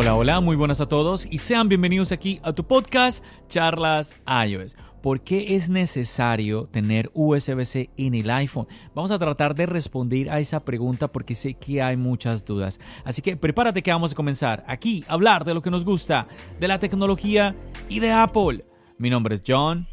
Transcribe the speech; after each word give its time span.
Hola, 0.00 0.14
hola, 0.14 0.40
muy 0.40 0.56
buenas 0.56 0.80
a 0.80 0.88
todos 0.88 1.28
y 1.30 1.36
sean 1.36 1.68
bienvenidos 1.68 2.10
aquí 2.10 2.40
a 2.42 2.54
tu 2.54 2.66
podcast 2.66 3.22
Charlas 3.50 4.14
iOS. 4.46 4.74
¿Por 5.02 5.20
qué 5.20 5.56
es 5.56 5.68
necesario 5.68 6.64
tener 6.72 7.10
USB-C 7.12 7.90
en 7.98 8.14
el 8.14 8.30
iPhone? 8.30 8.66
Vamos 8.94 9.10
a 9.10 9.18
tratar 9.18 9.54
de 9.54 9.66
responder 9.66 10.30
a 10.30 10.40
esa 10.40 10.64
pregunta 10.64 11.08
porque 11.08 11.34
sé 11.34 11.52
que 11.52 11.82
hay 11.82 11.98
muchas 11.98 12.46
dudas. 12.46 12.80
Así 13.04 13.20
que 13.20 13.36
prepárate 13.36 13.82
que 13.82 13.92
vamos 13.92 14.12
a 14.12 14.16
comenzar 14.16 14.64
aquí 14.66 15.04
a 15.06 15.12
hablar 15.12 15.44
de 15.44 15.52
lo 15.52 15.60
que 15.60 15.70
nos 15.70 15.84
gusta, 15.84 16.26
de 16.58 16.66
la 16.66 16.78
tecnología 16.78 17.54
y 17.90 18.00
de 18.00 18.10
Apple. 18.10 18.64
Mi 18.96 19.10
nombre 19.10 19.34
es 19.34 19.42
John. 19.46 19.86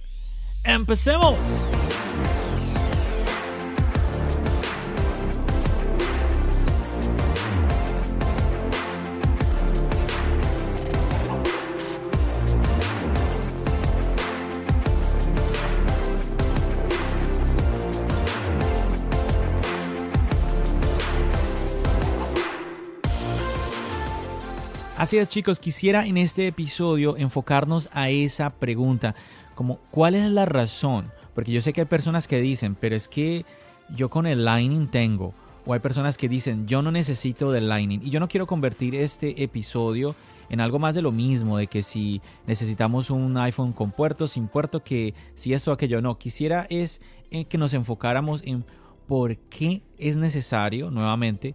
¡Empecemos! 0.64 1.36
Así 24.98 25.20
es 25.20 25.30
chicos, 25.30 25.60
quisiera 25.60 26.08
en 26.08 26.18
este 26.18 26.48
episodio 26.48 27.18
enfocarnos 27.18 27.88
a 27.94 28.10
esa 28.10 28.50
pregunta, 28.50 29.14
como 29.54 29.78
¿cuál 29.92 30.16
es 30.16 30.28
la 30.32 30.48
razón? 30.48 31.12
Porque 31.36 31.52
yo 31.52 31.62
sé 31.62 31.72
que 31.72 31.82
hay 31.82 31.88
personas 31.88 32.28
que 32.28 32.40
dicen, 32.42 32.74
pero 32.74 32.96
es 32.96 33.08
que 33.08 33.46
yo 33.94 34.10
con 34.10 34.26
el 34.26 34.44
Lightning 34.44 34.88
tengo, 34.88 35.36
o 35.68 35.74
hay 35.74 35.82
personas 35.82 36.18
que 36.18 36.28
dicen, 36.28 36.66
yo 36.66 36.82
no 36.82 36.92
necesito 36.92 37.52
del 37.52 37.70
Lightning, 37.70 38.00
y 38.04 38.10
yo 38.10 38.20
no 38.20 38.28
quiero 38.28 38.48
convertir 38.48 38.96
este 38.96 39.44
episodio 39.44 40.16
en 40.50 40.62
algo 40.62 40.80
más 40.80 40.96
de 40.96 41.04
lo 41.04 41.12
mismo, 41.12 41.60
de 41.60 41.68
que 41.68 41.84
si 41.84 42.20
necesitamos 42.48 43.12
un 43.12 43.38
iPhone 43.38 43.74
con 43.74 43.92
puerto, 43.92 44.28
sin 44.28 44.48
puerto, 44.48 44.84
que 44.84 45.14
si 45.36 45.54
esto 45.54 45.70
o 45.70 45.74
aquello, 45.76 46.02
no, 46.02 46.18
quisiera 46.18 46.66
es 46.72 47.02
eh, 47.30 47.46
que 47.46 47.60
nos 47.60 47.76
enfocáramos 47.76 48.42
en 48.44 48.66
por 49.06 49.38
qué 49.38 49.84
es 50.00 50.18
necesario, 50.18 50.90
nuevamente, 50.90 51.54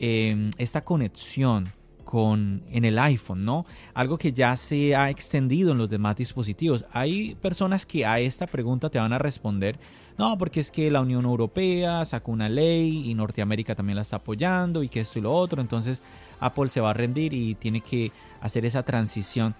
eh, 0.00 0.50
esta 0.58 0.82
conexión 0.82 1.72
en 2.12 2.84
el 2.84 2.98
iPhone, 2.98 3.44
¿no? 3.44 3.66
Algo 3.94 4.18
que 4.18 4.32
ya 4.32 4.56
se 4.56 4.96
ha 4.96 5.10
extendido 5.10 5.72
en 5.72 5.78
los 5.78 5.88
demás 5.88 6.16
dispositivos. 6.16 6.84
Hay 6.92 7.36
personas 7.36 7.86
que 7.86 8.04
a 8.04 8.18
esta 8.18 8.46
pregunta 8.46 8.90
te 8.90 8.98
van 8.98 9.12
a 9.12 9.18
responder, 9.18 9.78
no, 10.18 10.36
porque 10.36 10.60
es 10.60 10.70
que 10.70 10.90
la 10.90 11.00
Unión 11.00 11.24
Europea 11.24 12.04
sacó 12.04 12.32
una 12.32 12.48
ley 12.48 13.08
y 13.08 13.14
Norteamérica 13.14 13.74
también 13.74 13.96
la 13.96 14.02
está 14.02 14.16
apoyando 14.16 14.82
y 14.82 14.88
que 14.88 15.00
esto 15.00 15.18
y 15.18 15.22
lo 15.22 15.32
otro, 15.32 15.62
entonces 15.62 16.02
Apple 16.40 16.68
se 16.68 16.80
va 16.80 16.90
a 16.90 16.94
rendir 16.94 17.32
y 17.32 17.54
tiene 17.54 17.80
que 17.80 18.12
hacer 18.40 18.64
esa 18.66 18.82
transición. 18.82 19.54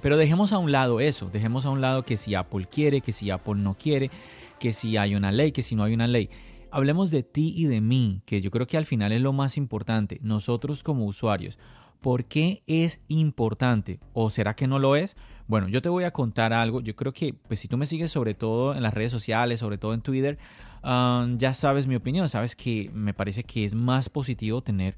Pero 0.00 0.16
dejemos 0.16 0.52
a 0.52 0.58
un 0.58 0.72
lado 0.72 1.00
eso, 1.00 1.28
dejemos 1.30 1.66
a 1.66 1.70
un 1.70 1.80
lado 1.80 2.04
que 2.04 2.16
si 2.16 2.34
Apple 2.34 2.66
quiere, 2.70 3.00
que 3.00 3.12
si 3.12 3.30
Apple 3.30 3.56
no 3.56 3.74
quiere, 3.74 4.10
que 4.58 4.72
si 4.72 4.96
hay 4.96 5.14
una 5.14 5.30
ley, 5.30 5.52
que 5.52 5.62
si 5.62 5.76
no 5.76 5.84
hay 5.84 5.94
una 5.94 6.08
ley 6.08 6.30
hablemos 6.70 7.10
de 7.10 7.22
ti 7.22 7.52
y 7.56 7.66
de 7.66 7.80
mí, 7.80 8.22
que 8.24 8.40
yo 8.40 8.50
creo 8.50 8.66
que 8.66 8.76
al 8.76 8.86
final 8.86 9.12
es 9.12 9.22
lo 9.22 9.32
más 9.32 9.56
importante, 9.56 10.18
nosotros 10.22 10.82
como 10.82 11.04
usuarios. 11.04 11.58
¿Por 12.00 12.26
qué 12.26 12.62
es 12.66 13.00
importante? 13.08 13.98
¿O 14.12 14.30
será 14.30 14.54
que 14.54 14.68
no 14.68 14.78
lo 14.78 14.94
es? 14.94 15.16
Bueno, 15.48 15.68
yo 15.68 15.82
te 15.82 15.88
voy 15.88 16.04
a 16.04 16.12
contar 16.12 16.52
algo. 16.52 16.80
Yo 16.80 16.94
creo 16.94 17.12
que, 17.12 17.34
pues 17.34 17.58
si 17.58 17.66
tú 17.66 17.76
me 17.76 17.86
sigues 17.86 18.12
sobre 18.12 18.34
todo 18.34 18.74
en 18.74 18.84
las 18.84 18.94
redes 18.94 19.10
sociales, 19.10 19.58
sobre 19.58 19.78
todo 19.78 19.94
en 19.94 20.00
Twitter, 20.00 20.38
um, 20.84 21.38
ya 21.38 21.54
sabes 21.54 21.88
mi 21.88 21.96
opinión. 21.96 22.28
Sabes 22.28 22.54
que 22.54 22.88
me 22.94 23.14
parece 23.14 23.42
que 23.42 23.64
es 23.64 23.74
más 23.74 24.08
positivo 24.08 24.62
tener 24.62 24.96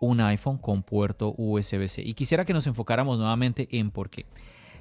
un 0.00 0.20
iPhone 0.20 0.58
con 0.58 0.82
puerto 0.82 1.32
USB-C. 1.36 2.02
Y 2.02 2.14
quisiera 2.14 2.44
que 2.44 2.52
nos 2.52 2.66
enfocáramos 2.66 3.18
nuevamente 3.18 3.68
en 3.70 3.92
por 3.92 4.10
qué. 4.10 4.26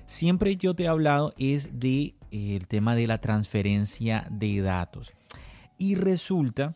Siempre 0.08 0.58
yo 0.58 0.74
te 0.74 0.84
he 0.84 0.88
hablado 0.88 1.34
es 1.38 1.80
de 1.80 2.16
eh, 2.32 2.56
el 2.56 2.68
tema 2.68 2.96
de 2.96 3.06
la 3.06 3.20
transferencia 3.20 4.28
de 4.32 4.62
datos. 4.62 5.14
Y 5.82 5.96
resulta, 5.96 6.76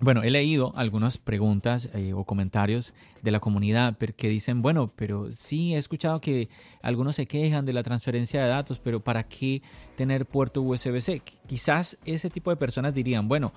bueno, 0.00 0.24
he 0.24 0.30
leído 0.32 0.72
algunas 0.74 1.18
preguntas 1.18 1.88
eh, 1.94 2.14
o 2.14 2.24
comentarios 2.24 2.92
de 3.22 3.30
la 3.30 3.38
comunidad 3.38 3.96
que 3.96 4.28
dicen, 4.28 4.60
bueno, 4.60 4.92
pero 4.96 5.32
sí 5.32 5.76
he 5.76 5.78
escuchado 5.78 6.20
que 6.20 6.48
algunos 6.82 7.14
se 7.14 7.26
quejan 7.26 7.64
de 7.64 7.72
la 7.72 7.84
transferencia 7.84 8.42
de 8.42 8.48
datos, 8.48 8.80
pero 8.80 8.98
¿para 8.98 9.28
qué 9.28 9.62
tener 9.96 10.26
puerto 10.26 10.62
USB-C? 10.62 11.22
Quizás 11.46 11.96
ese 12.04 12.28
tipo 12.28 12.50
de 12.50 12.56
personas 12.56 12.92
dirían, 12.92 13.28
bueno, 13.28 13.52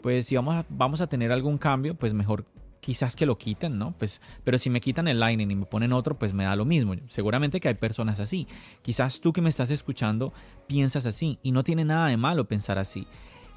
pues 0.00 0.24
si 0.24 0.34
vamos 0.34 0.54
a, 0.54 0.64
vamos 0.70 1.02
a 1.02 1.08
tener 1.08 1.30
algún 1.30 1.58
cambio, 1.58 1.94
pues 1.94 2.14
mejor 2.14 2.46
quizás 2.80 3.16
que 3.16 3.26
lo 3.26 3.36
quiten, 3.36 3.76
¿no? 3.76 3.92
Pues, 3.98 4.22
pero 4.44 4.56
si 4.56 4.70
me 4.70 4.80
quitan 4.80 5.08
el 5.08 5.20
Lightning 5.20 5.50
y 5.50 5.56
me 5.56 5.66
ponen 5.66 5.92
otro, 5.92 6.18
pues 6.18 6.32
me 6.32 6.44
da 6.44 6.56
lo 6.56 6.64
mismo. 6.64 6.94
Seguramente 7.08 7.60
que 7.60 7.68
hay 7.68 7.74
personas 7.74 8.18
así. 8.18 8.48
Quizás 8.80 9.20
tú 9.20 9.34
que 9.34 9.42
me 9.42 9.50
estás 9.50 9.70
escuchando 9.70 10.32
piensas 10.66 11.04
así 11.04 11.38
y 11.42 11.52
no 11.52 11.64
tiene 11.64 11.84
nada 11.84 12.08
de 12.08 12.16
malo 12.16 12.46
pensar 12.46 12.78
así. 12.78 13.06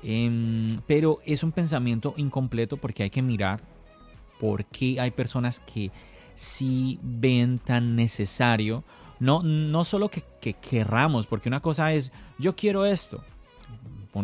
Em, 0.02 0.82
pero 0.88 1.20
es 1.26 1.44
un 1.44 1.52
pensamiento 1.52 2.14
incompleto 2.18 2.78
porque 2.78 3.04
hay 3.04 3.10
que 3.10 3.22
mirar 3.22 3.62
por 4.40 4.66
qué 4.66 5.00
hay 5.00 5.12
personas 5.12 5.60
que 5.60 5.92
sí 6.36 7.00
ven 7.02 7.60
tan 7.60 7.96
necesario, 7.96 8.86
no, 9.20 9.44
no 9.44 9.84
solo 9.84 10.10
que, 10.10 10.24
que 10.40 10.54
querramos, 10.54 11.28
porque 11.28 11.50
una 11.50 11.60
cosa 11.60 11.92
es, 11.92 12.12
yo 12.38 12.56
quiero 12.56 12.86
esto, 12.86 13.22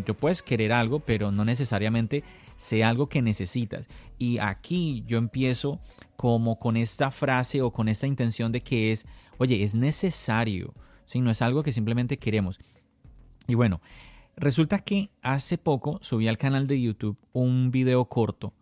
yo 0.05 0.13
puedes 0.15 0.41
querer 0.41 0.73
algo, 0.73 0.99
pero 0.99 1.31
no 1.31 1.45
necesariamente 1.45 2.23
sea 2.57 2.89
algo 2.89 3.07
que 3.07 3.21
necesitas. 3.21 3.87
Y 4.17 4.39
aquí 4.39 5.03
yo 5.07 5.17
empiezo 5.17 5.79
como 6.15 6.57
con 6.59 6.77
esta 6.77 7.11
frase 7.11 7.61
o 7.61 7.71
con 7.71 7.87
esta 7.87 8.07
intención 8.07 8.51
de 8.51 8.61
que 8.61 8.91
es, 8.91 9.05
oye, 9.37 9.63
es 9.63 9.75
necesario, 9.75 10.73
¿sí? 11.05 11.21
no 11.21 11.31
es 11.31 11.41
algo 11.41 11.63
que 11.63 11.71
simplemente 11.71 12.17
queremos. 12.17 12.59
Y 13.47 13.55
bueno, 13.55 13.81
Resulta 14.37 14.79
que 14.79 15.11
hace 15.21 15.57
poco 15.57 15.99
subí 16.01 16.27
al 16.27 16.37
canal 16.37 16.67
de 16.67 16.81
YouTube 16.81 17.17
un 17.31 17.71
video 17.71 18.05
corto 18.05 18.53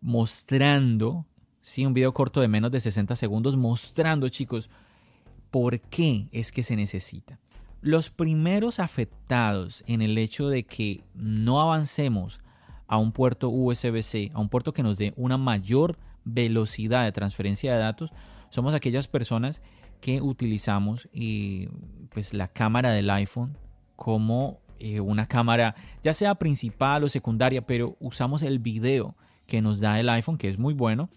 mostrando, 0.00 1.26
sí, 1.62 1.84
un 1.84 1.94
video 1.94 2.14
corto 2.14 2.40
de 2.40 2.48
menos 2.48 2.70
de 2.70 2.80
60 2.80 3.16
segundos, 3.16 3.56
mostrando, 3.56 4.28
chicos, 4.28 4.70
por 5.50 5.80
qué 5.80 6.28
es 6.32 6.52
que 6.52 6.62
se 6.62 6.76
necesita. 6.76 7.38
Los 7.82 8.10
primeros 8.10 8.78
afectados 8.78 9.82
en 9.86 10.02
el 10.02 10.16
hecho 10.18 10.48
de 10.48 10.64
que 10.64 11.02
no 11.14 11.60
avancemos 11.60 12.40
a 12.86 12.98
un 12.98 13.12
puerto 13.12 13.48
USB-C, 13.48 14.30
a 14.34 14.40
un 14.40 14.48
puerto 14.48 14.72
que 14.72 14.82
nos 14.82 14.98
dé 14.98 15.12
una 15.16 15.38
mayor 15.38 15.98
velocidad 16.24 17.04
de 17.04 17.12
transferencia 17.12 17.72
de 17.72 17.78
datos, 17.78 18.10
somos 18.50 18.74
aquellas 18.74 19.08
personas 19.08 19.60
que 20.00 20.20
utilizamos 20.20 21.08
y, 21.12 21.68
pues, 22.12 22.32
la 22.32 22.48
cámara 22.48 22.90
del 22.92 23.10
iPhone 23.10 23.56
como 23.96 24.60
eh, 24.80 25.00
una 25.00 25.26
cámara, 25.26 25.74
ya 26.02 26.12
sea 26.12 26.34
principal 26.34 27.04
o 27.04 27.08
secundaria, 27.08 27.60
pero 27.60 27.96
usamos 28.00 28.42
el 28.42 28.58
video 28.58 29.14
que 29.46 29.60
nos 29.60 29.80
da 29.80 30.00
el 30.00 30.08
iPhone, 30.08 30.38
que 30.38 30.48
es 30.48 30.58
muy 30.58 30.74
bueno. 30.74 31.10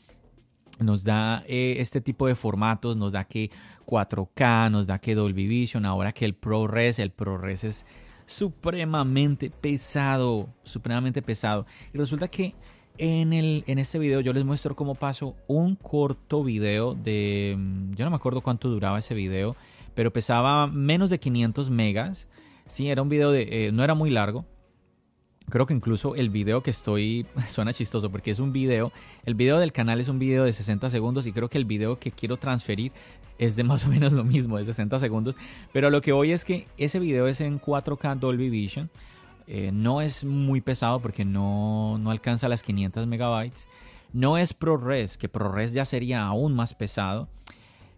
Nos 0.80 1.04
da 1.04 1.44
eh, 1.48 1.76
este 1.80 2.02
tipo 2.02 2.28
de 2.28 2.36
formatos, 2.36 2.98
nos 2.98 3.14
da 3.14 3.24
que 3.24 3.52
4K, 3.86 4.70
nos 4.70 4.88
da 4.88 5.00
que 5.00 5.16
Dolby 5.16 5.48
Vision, 5.48 5.86
ahora 5.86 6.12
que 6.12 6.26
el 6.26 6.34
ProRes, 6.34 7.00
el 7.00 7.12
ProRes 7.12 7.64
es 7.64 7.86
supremamente 8.26 9.50
pesado, 9.50 10.50
supremamente 10.64 11.22
pesado. 11.22 11.66
Y 11.94 11.98
resulta 11.98 12.28
que 12.28 12.56
en, 12.98 13.34
el, 13.34 13.64
en 13.68 13.80
este 13.80 13.98
video 13.98 14.20
yo 14.20 14.34
les 14.34 14.44
muestro 14.44 14.76
cómo 14.76 14.96
paso 14.96 15.36
un 15.48 15.76
corto 15.76 16.44
video 16.44 16.96
de, 16.96 17.56
mm, 17.58 17.94
yo 17.94 18.04
no 18.04 18.12
me 18.12 18.18
acuerdo 18.18 18.42
cuánto 18.42 18.70
duraba 18.70 19.00
ese 19.00 19.14
video, 19.14 19.56
pero 19.96 20.12
pesaba 20.12 20.68
menos 20.68 21.10
de 21.10 21.20
500 21.20 21.70
megas 21.70 22.28
Sí, 22.68 22.90
era 22.90 23.02
un 23.02 23.10
video 23.10 23.32
de... 23.32 23.68
Eh, 23.68 23.72
no 23.72 23.84
era 23.84 23.94
muy 23.94 24.10
largo. 24.10 24.46
Creo 25.50 25.66
que 25.66 25.74
incluso 25.74 26.16
el 26.16 26.30
video 26.30 26.64
que 26.64 26.72
estoy... 26.72 27.26
Suena 27.48 27.74
chistoso 27.74 28.10
porque 28.10 28.32
es 28.32 28.40
un 28.40 28.52
video. 28.52 28.92
El 29.26 29.36
video 29.36 29.60
del 29.60 29.72
canal 29.72 30.00
es 30.00 30.10
un 30.10 30.20
video 30.20 30.46
de 30.46 30.54
60 30.54 30.90
segundos 30.90 31.26
y 31.26 31.34
creo 31.34 31.50
que 31.50 31.58
el 31.58 31.66
video 31.66 32.00
que 32.00 32.12
quiero 32.12 32.38
transferir 32.38 32.92
es 33.38 33.56
de 33.56 33.64
más 33.64 33.86
o 33.86 33.90
menos 33.90 34.14
lo 34.14 34.24
mismo, 34.24 34.58
de 34.58 34.66
60 34.66 35.00
segundos. 35.00 35.36
Pero 35.72 35.90
lo 35.90 36.02
que 36.02 36.12
voy 36.12 36.32
es 36.32 36.46
que 36.46 36.68
ese 36.78 37.00
video 37.00 37.28
es 37.28 37.42
en 37.42 37.60
4K 37.60 38.18
Dolby 38.18 38.50
Vision. 38.50 38.90
eh, 39.48 39.72
no 39.74 40.02
es 40.02 40.24
muy 40.24 40.62
pesado 40.62 41.02
porque 41.02 41.26
no, 41.26 41.98
no 41.98 42.12
alcanza 42.12 42.48
las 42.48 42.64
500 42.64 43.08
megabytes. 43.08 43.68
No 44.14 44.38
es 44.38 44.54
ProRes, 44.54 45.18
que 45.18 45.28
ProRes 45.28 45.74
ya 45.74 45.86
sería 45.86 46.24
aún 46.24 46.54
más 46.54 46.76
pesado, 46.76 47.30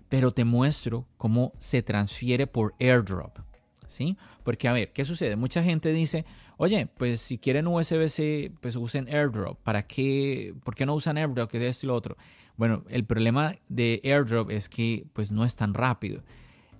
pero 0.07 0.31
te 0.31 0.45
muestro 0.45 1.05
cómo 1.17 1.51
se 1.59 1.83
transfiere 1.83 2.47
por 2.47 2.73
airdrop. 2.79 3.37
¿Sí? 3.95 4.17
Porque 4.43 4.67
a 4.67 4.73
ver, 4.73 4.91
¿qué 4.91 5.05
sucede? 5.05 5.37
Mucha 5.37 5.63
gente 5.63 5.93
dice, 5.93 6.25
oye, 6.57 6.87
pues 6.97 7.21
si 7.21 7.37
quieren 7.37 7.65
USB-C, 7.65 8.51
pues 8.59 8.75
usen 8.75 9.07
airdrop. 9.07 9.57
¿Para 9.63 9.87
qué? 9.87 10.53
¿Por 10.65 10.75
qué 10.75 10.85
no 10.85 10.95
usan 10.95 11.17
airdrop? 11.17 11.49
Que 11.49 11.59
de 11.59 11.69
esto 11.69 11.85
y 11.85 11.87
lo 11.87 11.95
otro. 11.95 12.17
Bueno, 12.57 12.83
el 12.89 13.05
problema 13.05 13.55
de 13.69 14.01
airdrop 14.03 14.51
es 14.51 14.67
que 14.67 15.05
pues 15.13 15.31
no 15.31 15.45
es 15.45 15.55
tan 15.55 15.73
rápido. 15.73 16.23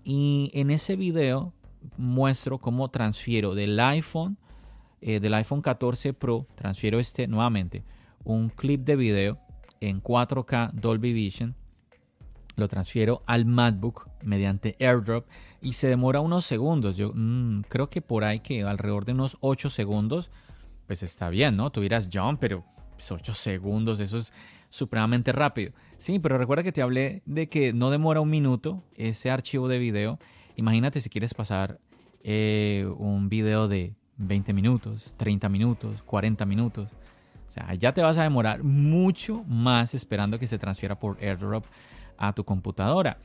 Y 0.03 0.51
en 0.53 0.71
ese 0.71 0.97
video 0.97 1.53
muestro 1.97 2.59
cómo 2.59 2.89
transfiero 2.89 3.56
del 3.56 3.79
iPhone, 3.79 4.38
eh, 5.00 5.21
del 5.21 5.33
iPhone 5.35 5.62
14 5.62 6.13
Pro, 6.13 6.47
transfiero 6.56 7.00
este 7.00 7.27
nuevamente, 7.27 7.83
un 8.25 8.50
clip 8.50 8.81
de 8.81 8.97
video 8.97 9.39
en 9.79 10.01
4K 10.01 10.71
Dolby 10.73 11.13
Vision, 11.13 11.56
lo 12.56 12.68
transfiero 12.68 13.24
al 13.25 13.46
MacBook 13.46 14.10
mediante 14.24 14.75
AirDrop 14.80 15.28
y 15.62 15.74
se 15.74 15.88
demora 15.88 16.22
unos 16.22 16.46
segundos. 16.46 16.98
Yo 16.98 17.12
mm, 17.13 17.63
creo 17.68 17.90
que 17.90 18.02
por 18.02 18.24
ahí 18.24 18.40
que 18.40 18.63
alrededor 18.63 19.06
de 19.06 19.13
unos 19.13 19.38
8 19.42 19.69
segundos, 19.69 20.31
pues 20.88 21.04
está 21.04 21.30
bien, 21.30 21.57
¿no? 21.57 21.72
Tuvieras 21.72 22.10
John, 22.12 22.38
pero 22.38 22.63
8 22.96 23.18
pues, 23.25 23.38
segundos, 23.38 24.00
eso 24.00 24.18
es 24.18 24.31
supremamente 24.69 25.31
rápido. 25.31 25.74
Sí, 25.98 26.19
pero 26.19 26.38
recuerda 26.38 26.63
que 26.63 26.72
te 26.72 26.81
hablé 26.81 27.22
de 27.25 27.48
que 27.48 27.74
no 27.74 27.90
demora 27.90 28.22
un 28.22 28.30
minuto 28.30 28.84
ese 28.96 29.31
archivo 29.31 29.68
de 29.68 29.80
video. 29.80 30.19
Imagínate 30.56 31.01
si 31.01 31.10
quieres 31.10 31.34
pasar 31.34 31.80
eh, 32.24 32.88
un 32.98 33.30
video 33.30 33.68
de 33.68 33.96
20 34.18 34.54
minutos, 34.54 35.13
30 35.18 35.50
minutos, 35.50 36.01
40 36.04 36.46
minutos. 36.46 36.90
O 37.48 37.50
sea, 37.50 37.74
ya 37.75 37.94
te 37.94 38.01
vas 38.01 38.18
a 38.18 38.24
demorar 38.24 38.63
mucho 38.63 39.44
más 39.48 39.94
esperando 39.94 40.40
que 40.40 40.48
se 40.48 40.58
transfiera 40.58 41.00
por 41.00 41.18
airdrop 41.24 41.66
a 42.17 42.33
tu 42.33 42.44
computadora. 42.44 43.17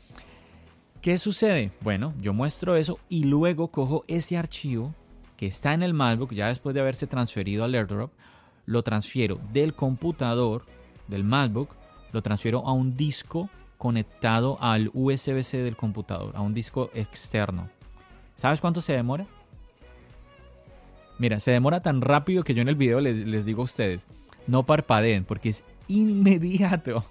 ¿Qué 1.00 1.16
sucede? 1.16 1.72
Bueno, 1.80 2.12
yo 2.20 2.34
muestro 2.34 2.76
eso 2.76 2.98
y 3.08 3.24
luego 3.24 3.68
cojo 3.68 4.04
ese 4.06 4.36
archivo 4.36 4.94
que 5.36 5.46
está 5.46 5.72
en 5.72 5.82
el 5.82 5.94
MacBook 5.94 6.34
ya 6.34 6.48
después 6.48 6.74
de 6.74 6.82
haberse 6.82 7.06
transferido 7.06 7.64
al 7.64 7.74
airdrop, 7.74 8.12
lo 8.66 8.82
transfiero 8.82 9.40
del 9.52 9.72
computador, 9.74 10.66
del 11.08 11.24
MacBook, 11.24 11.74
lo 12.12 12.20
transfiero 12.20 12.66
a 12.66 12.72
un 12.72 12.96
disco 12.96 13.48
conectado 13.78 14.58
al 14.60 14.90
USB-C 14.92 15.62
del 15.62 15.76
computador, 15.76 16.36
a 16.36 16.42
un 16.42 16.52
disco 16.52 16.90
externo. 16.92 17.70
¿Sabes 18.36 18.60
cuánto 18.60 18.82
se 18.82 18.92
demora? 18.92 19.26
Mira, 21.18 21.40
se 21.40 21.50
demora 21.50 21.80
tan 21.80 22.02
rápido 22.02 22.44
que 22.44 22.52
yo 22.52 22.60
en 22.60 22.68
el 22.68 22.76
video 22.76 23.00
les, 23.00 23.44
digo 23.46 23.62
a 23.62 23.64
ustedes, 23.64 24.06
no 24.46 24.64
parpadeen 24.66 25.24
porque 25.24 25.48
es 25.48 25.64
inmediato. 25.88 27.04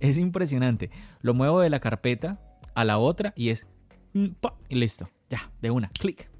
Es 0.00 0.18
impresionante. 0.18 0.90
Lo 1.20 1.34
muevo 1.34 1.60
de 1.60 1.70
la 1.70 1.80
carpeta 1.80 2.40
a 2.74 2.84
la 2.84 2.98
otra 2.98 3.32
y 3.36 3.50
es... 3.50 3.66
Mm, 4.12 4.26
y 4.68 4.74
listo. 4.76 5.10
Ya, 5.28 5.50
de 5.60 5.70
una. 5.70 5.88
Clic. 5.98 6.30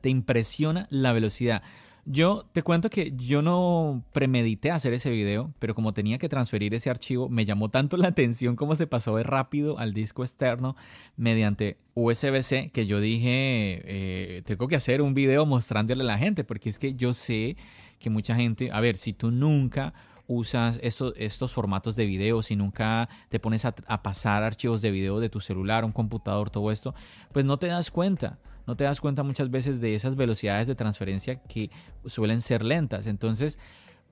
Te 0.00 0.08
impresiona 0.08 0.86
la 0.90 1.12
velocidad. 1.12 1.62
Yo 2.06 2.46
te 2.52 2.62
cuento 2.62 2.88
que 2.88 3.12
yo 3.16 3.42
no 3.42 4.02
premedité 4.12 4.70
hacer 4.70 4.94
ese 4.94 5.10
video, 5.10 5.52
pero 5.58 5.74
como 5.74 5.92
tenía 5.92 6.18
que 6.18 6.28
transferir 6.28 6.74
ese 6.74 6.88
archivo, 6.88 7.28
me 7.28 7.44
llamó 7.44 7.68
tanto 7.68 7.96
la 7.96 8.08
atención 8.08 8.56
cómo 8.56 8.74
se 8.74 8.86
pasó 8.86 9.16
de 9.16 9.22
rápido 9.22 9.78
al 9.78 9.92
disco 9.92 10.24
externo 10.24 10.76
mediante 11.16 11.76
USB-C 11.94 12.70
que 12.72 12.86
yo 12.86 13.00
dije, 13.00 13.82
eh, 13.84 14.42
tengo 14.46 14.66
que 14.66 14.76
hacer 14.76 15.02
un 15.02 15.12
video 15.12 15.44
mostrándole 15.44 16.02
a 16.02 16.06
la 16.06 16.18
gente, 16.18 16.42
porque 16.42 16.70
es 16.70 16.78
que 16.78 16.94
yo 16.94 17.12
sé 17.12 17.56
que 17.98 18.08
mucha 18.08 18.34
gente, 18.34 18.70
a 18.72 18.80
ver, 18.80 18.96
si 18.96 19.12
tú 19.12 19.30
nunca 19.30 19.92
usas 20.30 20.78
estos, 20.82 21.52
formatos 21.52 21.96
de 21.96 22.06
video, 22.06 22.42
si 22.42 22.54
nunca 22.56 23.08
te 23.28 23.40
pones 23.40 23.64
a, 23.64 23.74
a 23.86 24.02
pasar 24.02 24.44
archivos 24.44 24.80
de 24.80 24.90
video 24.90 25.18
de 25.18 25.28
tu 25.28 25.40
celular, 25.40 25.84
un 25.84 25.92
computador, 25.92 26.50
todo 26.50 26.70
esto, 26.70 26.94
pues 27.32 27.44
no 27.44 27.58
te 27.58 27.66
das 27.66 27.90
cuenta 27.90 28.38
no 28.66 28.76
te 28.76 28.84
das 28.84 29.00
cuenta 29.00 29.24
muchas 29.24 29.50
veces 29.50 29.80
de 29.80 29.96
esas 29.96 30.14
velocidades 30.14 30.68
de 30.68 30.76
transferencia 30.76 31.42
que 31.42 31.70
suelen 32.06 32.40
ser 32.40 32.64
lentas. 32.64 33.08
Entonces, 33.08 33.58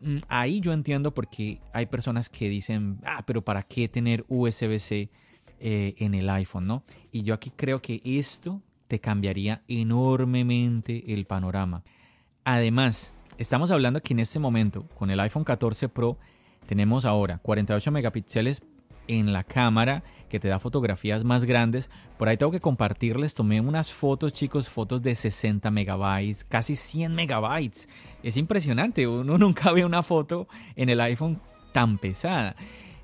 mm, 0.00 0.19
ahí 0.26 0.59
yo 0.59 0.73
entiendo 0.73 1.15
por 1.15 1.29
qué 1.29 1.61
hay 1.73 1.87
personas 1.87 2.29
que 2.29 2.49
dicen, 2.49 2.99
ah, 3.05 3.23
pero 3.25 3.44
¿para 3.44 3.62
qué 3.62 3.88
tener 3.88 4.25
USB-C 4.26 5.11
eh, 5.61 5.94
en 5.99 6.14
el 6.14 6.29
iPhone, 6.31 6.67
no? 6.67 6.82
Y 7.12 7.23
yo 7.23 7.35
aquí 7.35 7.53
creo 7.55 7.81
que 7.81 8.00
esto 8.05 8.61
te 8.88 9.00
cambiaría 9.00 9.62
enormemente 9.69 11.12
el 11.14 11.25
panorama. 11.25 11.85
Además, 12.43 13.14
estamos 13.38 13.70
hablando 13.70 14.02
que 14.02 14.12
en 14.12 14.20
este 14.20 14.38
momento, 14.38 14.87
con 14.99 15.11
el 15.11 15.20
iPhone 15.20 15.44
14 15.44 15.88
Pro, 15.88 16.19
tenemos 16.67 17.05
ahora 17.05 17.38
48 17.38 17.90
megapíxeles 17.90 18.62
en 19.06 19.32
la 19.32 19.44
cámara 19.44 20.02
que 20.29 20.38
te 20.38 20.49
da 20.49 20.58
fotografías 20.58 21.25
más 21.25 21.44
grandes. 21.44 21.88
Por 22.19 22.29
ahí 22.29 22.37
tengo 22.37 22.52
que 22.52 22.61
compartirles, 22.61 23.35
tomé 23.35 23.61
unas 23.61 23.93
fotos 23.93 24.32
chicos, 24.32 24.69
fotos 24.69 25.02
de 25.02 25.14
60 25.14 25.70
megabytes, 25.70 26.44
casi 26.44 26.76
100 26.76 27.14
megabytes. 27.14 27.88
Es 28.23 28.37
impresionante, 28.37 29.06
uno 29.06 29.38
nunca 29.38 29.73
ve 29.73 29.85
una 29.85 30.02
foto 30.02 30.49
en 30.76 30.90
el 30.90 31.00
iPhone 31.00 31.40
tan 31.73 31.96
pesada. 31.96 32.55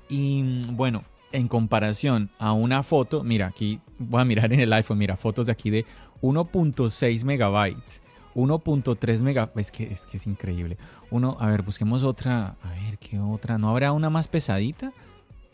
Y 0.09 0.61
bueno, 0.71 1.03
en 1.31 1.47
comparación 1.47 2.29
a 2.37 2.53
una 2.53 2.83
foto, 2.83 3.23
mira, 3.23 3.47
aquí 3.47 3.79
voy 3.97 4.21
a 4.21 4.25
mirar 4.25 4.53
en 4.53 4.59
el 4.59 4.71
iPhone, 4.73 4.99
mira, 4.99 5.15
fotos 5.15 5.47
de 5.47 5.53
aquí 5.53 5.71
de 5.71 5.85
1.6 6.21 7.23
megabytes. 7.23 8.04
1.3 8.35 9.21
megabytes, 9.21 9.67
es 9.67 9.71
que, 9.71 9.83
es 9.91 10.05
que 10.05 10.17
es 10.17 10.27
increíble. 10.27 10.77
Uno, 11.09 11.37
a 11.39 11.47
ver, 11.47 11.63
busquemos 11.63 12.03
otra, 12.03 12.57
a 12.61 12.69
ver, 12.69 12.99
¿qué 12.99 13.19
otra? 13.19 13.57
¿No 13.57 13.69
habrá 13.69 13.91
una 13.91 14.09
más 14.09 14.27
pesadita? 14.27 14.93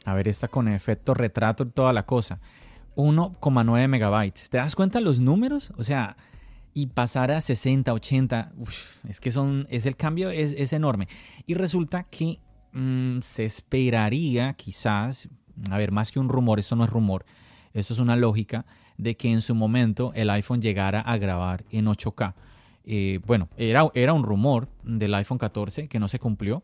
A 0.03 0.13
ver, 0.13 0.27
esta 0.27 0.47
con 0.47 0.67
efecto 0.67 1.13
retrato 1.13 1.63
y 1.63 1.67
toda 1.67 1.93
la 1.93 2.05
cosa. 2.05 2.39
1,9 2.95 3.87
megabytes. 3.87 4.49
¿Te 4.49 4.57
das 4.57 4.75
cuenta 4.75 4.99
los 4.99 5.19
números? 5.19 5.71
O 5.77 5.83
sea, 5.83 6.17
y 6.73 6.87
pasar 6.87 7.31
a 7.31 7.41
60, 7.41 7.93
80, 7.93 8.51
es 9.07 9.19
que 9.19 9.31
son, 9.31 9.67
es 9.69 9.85
el 9.85 9.95
cambio 9.95 10.29
es, 10.29 10.73
enorme. 10.73 11.07
Y 11.45 11.53
resulta 11.53 12.03
que 12.03 12.39
mm, 12.73 13.19
se 13.21 13.45
esperaría 13.45 14.53
quizás, 14.53 15.29
a 15.69 15.77
ver, 15.77 15.91
más 15.91 16.11
que 16.11 16.19
un 16.19 16.29
rumor, 16.29 16.59
eso 16.59 16.75
no 16.75 16.85
es 16.85 16.89
rumor, 16.89 17.25
eso 17.73 17.93
es 17.93 17.99
una 17.99 18.15
lógica, 18.15 18.65
de 18.97 19.15
que 19.15 19.29
en 19.29 19.41
su 19.41 19.55
momento 19.55 20.11
el 20.15 20.29
iPhone 20.29 20.61
llegara 20.61 21.01
a 21.01 21.17
grabar 21.17 21.65
en 21.71 21.85
8K. 21.85 22.33
Eh, 22.85 23.19
bueno, 23.25 23.49
era, 23.57 23.87
era 23.93 24.13
un 24.13 24.23
rumor 24.23 24.69
del 24.83 25.13
iPhone 25.13 25.37
14 25.37 25.87
que 25.87 25.99
no 25.99 26.07
se 26.07 26.19
cumplió. 26.19 26.63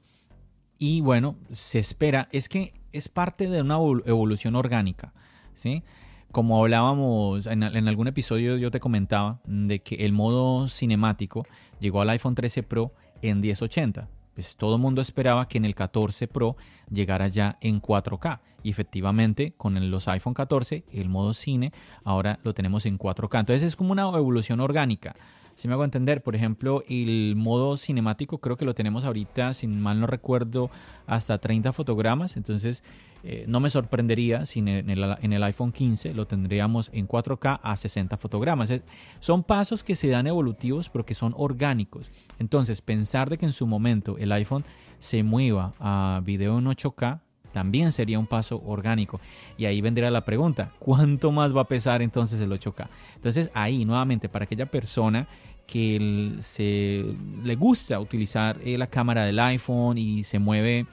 Y 0.80 1.02
bueno, 1.02 1.38
se 1.50 1.80
espera, 1.80 2.30
es 2.32 2.50
que 2.50 2.74
es 2.92 3.10
parte 3.10 3.50
de 3.50 3.62
una 3.62 3.76
evolución 3.76 4.56
orgánica, 4.56 5.14
¿sí? 5.54 5.84
Como 6.32 6.60
hablábamos 6.60 7.48
en, 7.48 7.64
algún 7.64 8.08
episodio, 8.08 8.58
yo 8.58 8.70
te 8.70 8.80
comentaba 8.80 9.40
de 9.46 9.80
que 9.80 10.06
el 10.06 10.12
modo 10.12 10.68
cinemático 10.68 11.48
llegó 11.80 12.02
al 12.02 12.10
iPhone 12.10 12.36
13 12.36 12.64
Pro 12.64 12.94
en 13.22 13.40
1080. 13.40 14.10
Pues 14.36 14.56
todo 14.56 14.76
el 14.76 14.82
mundo 14.82 15.02
esperaba 15.02 15.48
que 15.48 15.58
en 15.58 15.66
el 15.66 15.74
14 15.74 16.28
Pro 16.28 16.58
llegara 16.92 17.28
ya 17.28 17.58
en 17.62 17.82
4K. 17.82 18.40
Y 18.62 18.70
efectivamente, 18.70 19.54
con 19.58 19.90
los 19.90 20.08
iPhone 20.10 20.34
14, 20.34 20.84
el 20.92 21.10
modo 21.10 21.34
cine, 21.34 21.72
ahora 22.04 22.40
lo 22.44 22.54
tenemos 22.54 22.86
en 22.86 23.00
4K. 23.00 23.40
Entonces 23.40 23.64
es 23.64 23.76
como 23.76 23.94
una 23.94 24.04
evolución 24.04 24.60
orgánica. 24.60 25.16
Si 25.58 25.68
me 25.68 25.74
hago 25.74 25.84
entender, 25.84 26.22
por 26.22 26.36
ejemplo, 26.36 26.84
el 26.88 27.34
modo 27.36 27.78
cinemático 27.78 28.38
creo 28.38 28.58
que 28.58 28.64
lo 28.64 28.76
tenemos 28.76 29.04
ahorita, 29.04 29.56
si 29.56 29.66
mal 29.66 30.00
no 30.00 30.06
recuerdo, 30.06 30.70
hasta 31.08 31.40
30 31.40 31.72
fotogramas. 31.72 32.38
Entonces, 32.38 32.84
eh, 33.24 33.46
no 33.48 33.60
me 33.60 33.72
sorprendería 33.72 34.46
si 34.46 34.60
en 34.60 34.88
el, 34.88 35.44
iPhone 35.44 35.72
15 35.72 36.14
lo 36.14 36.28
tendríamos 36.28 36.92
en 36.94 37.08
4K 37.08 37.60
a 37.64 37.76
60 37.76 38.18
fotogramas. 38.18 38.72
son 39.20 39.44
pasos 39.44 39.84
que 39.84 39.96
se 39.96 40.10
dan 40.10 40.28
evolutivos, 40.28 40.90
pero 40.90 41.08
que 41.08 41.16
son 41.16 41.34
orgánicos. 41.36 42.12
Entonces, 42.38 42.82
pensar 42.84 43.28
de 43.28 43.40
que 43.40 43.48
en 43.48 43.52
su 43.52 43.66
momento 43.66 44.20
el 44.20 44.32
iPhone 44.34 44.64
se 45.00 45.24
mueva 45.24 45.74
a 45.80 46.22
video 46.24 46.60
en 46.60 46.66
8K 46.66 47.22
también 47.58 47.92
sería 47.92 48.20
un 48.20 48.28
paso 48.28 48.62
orgánico. 48.68 49.20
Y 49.58 49.66
ahí 49.66 49.82
vendría 49.82 50.12
la 50.12 50.24
pregunta, 50.24 50.74
¿cuánto 50.78 51.32
más 51.32 51.58
va 51.58 51.62
a 51.62 51.68
pesar 51.68 52.04
entonces 52.04 52.40
el 52.40 52.52
8K? 52.52 52.88
Entonces 53.16 53.50
ahí 53.56 53.84
nuevamente 53.84 54.30
para 54.30 54.46
aquella 54.46 54.68
persona 54.68 55.28
que 55.66 56.36
se 56.42 57.04
le 57.44 57.56
gusta 57.56 58.00
utilizar 58.00 58.60
eh, 58.64 58.78
la 58.78 58.86
cámara 58.86 59.26
del 59.26 59.40
iPhone 59.40 59.98
y 59.98 60.24
se 60.24 60.38
mueve 60.38 60.86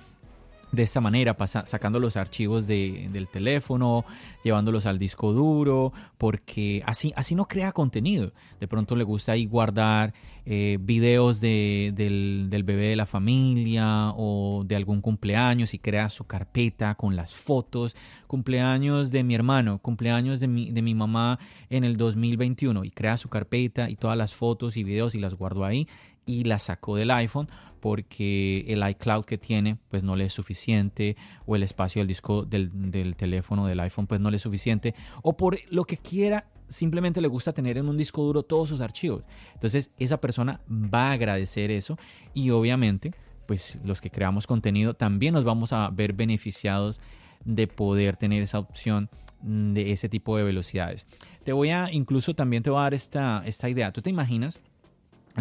de 0.74 0.82
esta 0.82 1.00
manera, 1.00 1.36
sacando 1.46 2.00
los 2.00 2.16
archivos 2.16 2.66
del 2.66 3.28
teléfono, 3.30 4.04
llevándolos 4.42 4.86
al 4.86 4.98
disco 4.98 5.32
duro, 5.32 5.92
porque 6.18 6.82
así, 6.86 7.12
así 7.16 7.34
no 7.34 7.46
crea 7.46 7.72
contenido. 7.72 8.32
De 8.60 8.68
pronto 8.68 8.96
le 8.96 9.04
gusta 9.04 9.32
ahí 9.32 9.46
guardar 9.46 10.12
eh, 10.46 10.76
videos 10.78 11.40
del, 11.40 12.44
bebé 12.64 12.88
de 12.88 12.96
la 12.96 13.06
familia 13.06 14.12
o 14.16 14.62
de 14.66 14.76
algún 14.76 15.00
cumpleaños 15.00 15.72
y 15.72 15.78
crea 15.78 16.10
su 16.10 16.24
carpeta 16.24 16.94
con 16.96 17.16
las 17.16 17.34
fotos, 17.34 17.96
cumpleaños 18.26 19.10
de 19.10 19.24
mi 19.24 19.34
hermano, 19.34 19.78
cumpleaños 19.78 20.40
de 20.40 20.48
mi, 20.48 20.70
de 20.70 20.82
mi 20.82 20.94
mamá 20.94 21.38
en 21.70 21.84
el 21.84 21.96
2021 21.96 22.84
y 22.84 22.90
crea 22.90 23.16
su 23.16 23.30
carpeta 23.30 23.88
y 23.88 23.96
todas 23.96 24.18
las 24.18 24.34
fotos 24.34 24.76
y 24.76 24.84
videos 24.84 25.14
y 25.14 25.18
las 25.18 25.34
guardo 25.34 25.64
ahí 25.64 25.88
y 26.26 26.44
las 26.44 26.64
sacó 26.64 26.96
del 26.96 27.10
iPhone 27.10 27.48
porque 27.84 28.64
el 28.68 28.82
iCloud 28.88 29.26
que 29.26 29.36
tiene 29.36 29.76
pues 29.90 30.02
no 30.02 30.16
le 30.16 30.24
es 30.24 30.32
suficiente 30.32 31.18
o 31.44 31.54
el 31.54 31.62
espacio 31.62 32.00
del 32.00 32.08
disco 32.08 32.46
del, 32.46 33.14
teléfono 33.14 33.66
del 33.66 33.78
iPhone 33.80 34.06
pues 34.06 34.22
no 34.22 34.30
le 34.30 34.38
es 34.38 34.42
suficiente 34.42 34.94
o 35.20 35.36
por 35.36 35.58
lo 35.68 35.84
que 35.84 35.98
quiera 35.98 36.46
simplemente 36.66 37.20
le 37.20 37.28
gusta 37.28 37.52
tener 37.52 37.76
en 37.76 37.86
un 37.86 37.98
disco 37.98 38.22
duro 38.22 38.42
todos 38.42 38.70
sus 38.70 38.80
archivos. 38.80 39.24
Entonces 39.52 39.90
esa 39.98 40.18
persona 40.18 40.62
va 40.66 41.10
a 41.10 41.12
agradecer 41.12 41.70
eso 41.70 41.98
y 42.32 42.48
obviamente 42.48 43.12
pues 43.44 43.78
los 43.84 44.00
que 44.00 44.08
creamos 44.08 44.46
contenido 44.46 44.94
también 44.94 45.34
nos 45.34 45.44
vamos 45.44 45.74
a 45.74 45.90
ver 45.90 46.14
beneficiados 46.14 47.02
de 47.44 47.66
poder 47.66 48.16
tener 48.16 48.42
esa 48.42 48.60
opción 48.60 49.10
de 49.42 49.92
ese 49.92 50.08
tipo 50.08 50.38
de 50.38 50.44
velocidades. 50.44 51.06
Te 51.44 51.52
voy 51.52 51.68
a, 51.68 51.92
incluso 51.92 52.32
también 52.32 52.62
te 52.62 52.70
voy 52.70 52.78
a 52.78 52.84
dar 52.84 52.94
esta, 52.94 53.42
esta 53.44 53.68
idea. 53.68 53.92
¿Tú 53.92 54.00
te 54.00 54.08
imaginas 54.08 54.58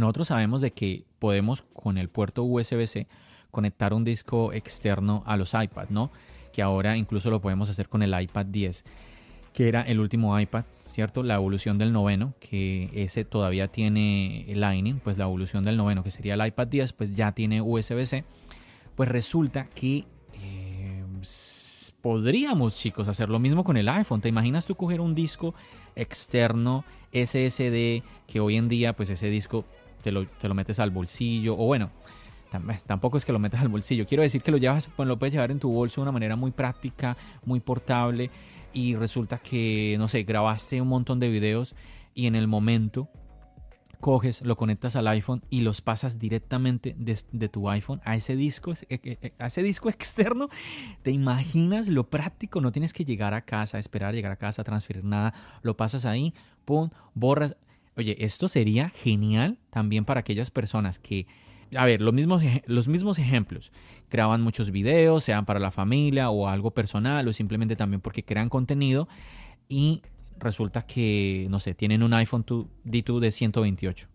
nosotros 0.01 0.27
sabemos 0.27 0.61
de 0.61 0.71
que 0.71 1.05
podemos 1.23 1.61
con 1.61 1.97
el 1.97 2.09
puerto 2.09 2.43
USB-C 2.43 3.07
conectar 3.49 3.93
un 3.93 4.03
disco 4.03 4.51
externo 4.51 5.23
a 5.25 5.37
los 5.37 5.53
iPad, 5.53 5.87
¿no? 5.87 6.11
Que 6.51 6.61
ahora 6.61 6.97
incluso 6.97 7.29
lo 7.29 7.39
podemos 7.39 7.69
hacer 7.69 7.87
con 7.87 8.03
el 8.03 8.13
iPad 8.21 8.47
10, 8.47 8.83
que 9.53 9.69
era 9.69 9.83
el 9.83 10.01
último 10.01 10.37
iPad, 10.37 10.65
¿cierto? 10.83 11.23
La 11.23 11.35
evolución 11.35 11.77
del 11.77 11.93
noveno, 11.93 12.33
que 12.41 12.89
ese 12.93 13.23
todavía 13.23 13.69
tiene 13.69 14.43
Lightning, 14.53 14.99
pues 14.99 15.17
la 15.17 15.23
evolución 15.23 15.63
del 15.63 15.77
noveno, 15.77 16.03
que 16.03 16.11
sería 16.11 16.33
el 16.33 16.45
iPad 16.45 16.67
10, 16.67 16.91
pues 16.91 17.13
ya 17.13 17.31
tiene 17.31 17.61
USB-C. 17.61 18.25
Pues 18.97 19.07
resulta 19.07 19.69
que 19.73 20.03
eh, 20.33 21.05
podríamos, 22.01 22.75
chicos, 22.75 23.07
hacer 23.07 23.29
lo 23.29 23.39
mismo 23.39 23.63
con 23.63 23.77
el 23.77 23.87
iPhone. 23.87 24.19
¿Te 24.19 24.27
imaginas 24.27 24.65
tú 24.65 24.75
coger 24.75 24.99
un 24.99 25.15
disco 25.15 25.55
externo 25.95 26.83
SSD 27.13 28.03
que 28.27 28.41
hoy 28.41 28.57
en 28.57 28.67
día, 28.67 28.91
pues 28.91 29.09
ese 29.09 29.27
disco 29.27 29.63
te 30.03 30.11
lo, 30.11 30.53
metes 30.53 30.79
al 30.79 30.91
bolsillo, 30.91 31.53
o 31.53 31.65
bueno, 31.65 31.89
tampoco 32.85 33.17
es 33.17 33.25
que 33.25 33.31
lo 33.31 33.39
metas 33.39 33.61
al 33.61 33.69
bolsillo, 33.69 34.05
quiero 34.05 34.23
decir 34.23 34.41
que 34.41 34.51
lo 34.51 34.57
llevas, 34.57 34.89
pues 34.95 35.07
lo 35.07 35.17
puedes 35.17 35.33
llevar 35.33 35.51
en 35.51 35.59
tu 35.59 35.71
bolso 35.71 36.01
de 36.01 36.03
una 36.03 36.11
manera 36.11 36.35
muy 36.35 36.51
práctica, 36.51 37.17
muy 37.45 37.59
portable, 37.59 38.29
y 38.73 38.95
resulta 38.95 39.37
que, 39.37 39.95
no 39.97 40.07
sé, 40.07 40.23
grabaste 40.23 40.81
un 40.81 40.87
montón 40.87 41.19
de 41.19 41.29
videos 41.29 41.75
y 42.13 42.27
en 42.27 42.35
el 42.35 42.47
momento 42.47 43.09
coges, 44.03 44.41
lo 44.41 44.57
conectas 44.57 44.97
al 44.97 45.07
iPhone 45.07 45.43
y 45.49 45.61
los 45.61 45.79
pasas 45.79 46.19
directamente 46.19 46.93
de, 46.97 47.47
tu 47.47 47.69
iPhone 47.69 48.01
a 48.03 48.17
ese 48.17 48.35
disco, 48.35 48.73
eh, 48.73 48.99
eh, 49.01 49.17
eh, 49.21 49.33
a 49.39 49.47
ese 49.47 49.63
disco 49.63 49.87
externo. 49.89 50.49
¿Te 51.03 51.11
imaginas 51.11 51.87
lo 51.87 52.09
práctico? 52.09 52.59
No 52.59 52.73
tienes 52.73 52.91
que 52.91 53.05
llegar 53.05 53.33
a 53.33 53.45
casa, 53.45 53.79
esperar 53.79 54.13
llegar 54.13 54.33
a 54.33 54.35
casa, 54.35 54.65
transferir 54.65 55.05
nada. 55.05 55.33
Lo 55.61 55.77
pasas 55.77 56.03
ahí, 56.03 56.33
pum, 56.65 56.89
borras. 57.13 57.55
Oye, 57.95 58.15
esto 58.19 58.47
sería 58.47 58.89
genial 58.89 59.59
también 59.69 60.05
para 60.05 60.21
aquellas 60.21 60.51
personas 60.51 60.99
que, 60.99 61.27
a 61.75 61.85
ver, 61.85 62.01
los 62.01 62.13
mismos, 62.13 62.41
los 62.65 62.87
mismos 62.87 63.19
ejemplos, 63.19 63.71
graban 64.09 64.41
muchos 64.41 64.71
videos, 64.71 65.23
sean 65.23 65.45
para 65.45 65.59
la 65.59 65.71
familia 65.71 66.29
o 66.29 66.47
algo 66.47 66.71
personal 66.71 67.27
o 67.27 67.33
simplemente 67.33 67.75
también 67.75 68.01
porque 68.01 68.23
crean 68.23 68.49
contenido 68.49 69.07
y 69.69 70.01
resulta 70.39 70.85
que, 70.85 71.47
no 71.49 71.59
sé, 71.59 71.73
tienen 71.73 72.03
un 72.03 72.13
iPhone 72.13 72.45
D2 72.45 73.19
de 73.19 73.31
128. 73.31 74.07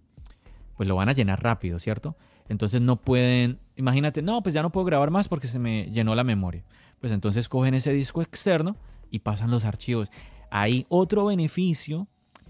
Pues 0.76 0.88
lo 0.88 0.96
van 0.96 1.08
a 1.08 1.12
llenar 1.12 1.42
rápido, 1.42 1.78
¿cierto? 1.78 2.16
Entonces 2.48 2.80
no 2.80 2.96
pueden, 2.96 3.58
imagínate, 3.76 4.22
no, 4.22 4.42
pues 4.42 4.54
ya 4.54 4.62
no 4.62 4.70
puedo 4.70 4.86
grabar 4.86 5.10
más 5.10 5.28
porque 5.28 5.48
se 5.48 5.58
me 5.58 5.90
llenó 5.90 6.14
la 6.14 6.24
memoria. 6.24 6.64
Pues 7.00 7.12
entonces 7.12 7.48
cogen 7.48 7.74
ese 7.74 7.92
disco 7.92 8.22
externo 8.22 8.76
y 9.10 9.20
pasan 9.20 9.50
los 9.50 9.64
archivos. 9.64 10.10
Hay 10.50 10.86
otro 10.88 11.26
beneficio 11.26 12.08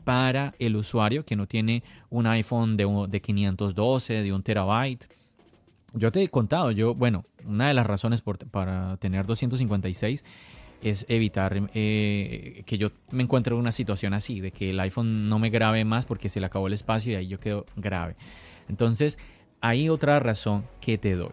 para 0.08 0.54
el 0.58 0.74
usuario 0.74 1.26
que 1.26 1.36
no 1.36 1.46
tiene 1.46 1.82
un 2.08 2.26
iPhone 2.26 2.78
de, 2.78 2.86
de 3.10 3.20
512, 3.20 4.22
de 4.22 4.32
un 4.32 4.42
terabyte. 4.42 5.04
Yo 5.92 6.10
te 6.10 6.22
he 6.22 6.28
contado, 6.30 6.70
yo, 6.70 6.94
bueno, 6.94 7.26
una 7.44 7.68
de 7.68 7.74
las 7.74 7.86
razones 7.86 8.22
para 8.50 8.96
tener 8.96 9.26
256 9.26 10.24
es 10.80 11.04
evitar 11.10 11.68
eh, 11.74 12.62
que 12.64 12.78
yo 12.78 12.88
me 13.10 13.22
encuentre 13.22 13.52
en 13.52 13.60
una 13.60 13.70
situación 13.70 14.14
así, 14.14 14.40
de 14.40 14.50
que 14.50 14.70
el 14.70 14.80
iPhone 14.80 15.28
no 15.28 15.38
me 15.38 15.50
grabe 15.50 15.84
más 15.84 16.06
porque 16.06 16.30
se 16.30 16.40
le 16.40 16.46
acabó 16.46 16.68
el 16.68 16.72
espacio 16.72 17.12
y 17.12 17.16
ahí 17.16 17.28
yo 17.28 17.38
quedo 17.38 17.66
grave. 17.76 18.16
Entonces, 18.70 19.18
hay 19.60 19.90
otra 19.90 20.20
razón 20.20 20.64
que 20.80 20.96
te 20.96 21.16
doy. 21.16 21.32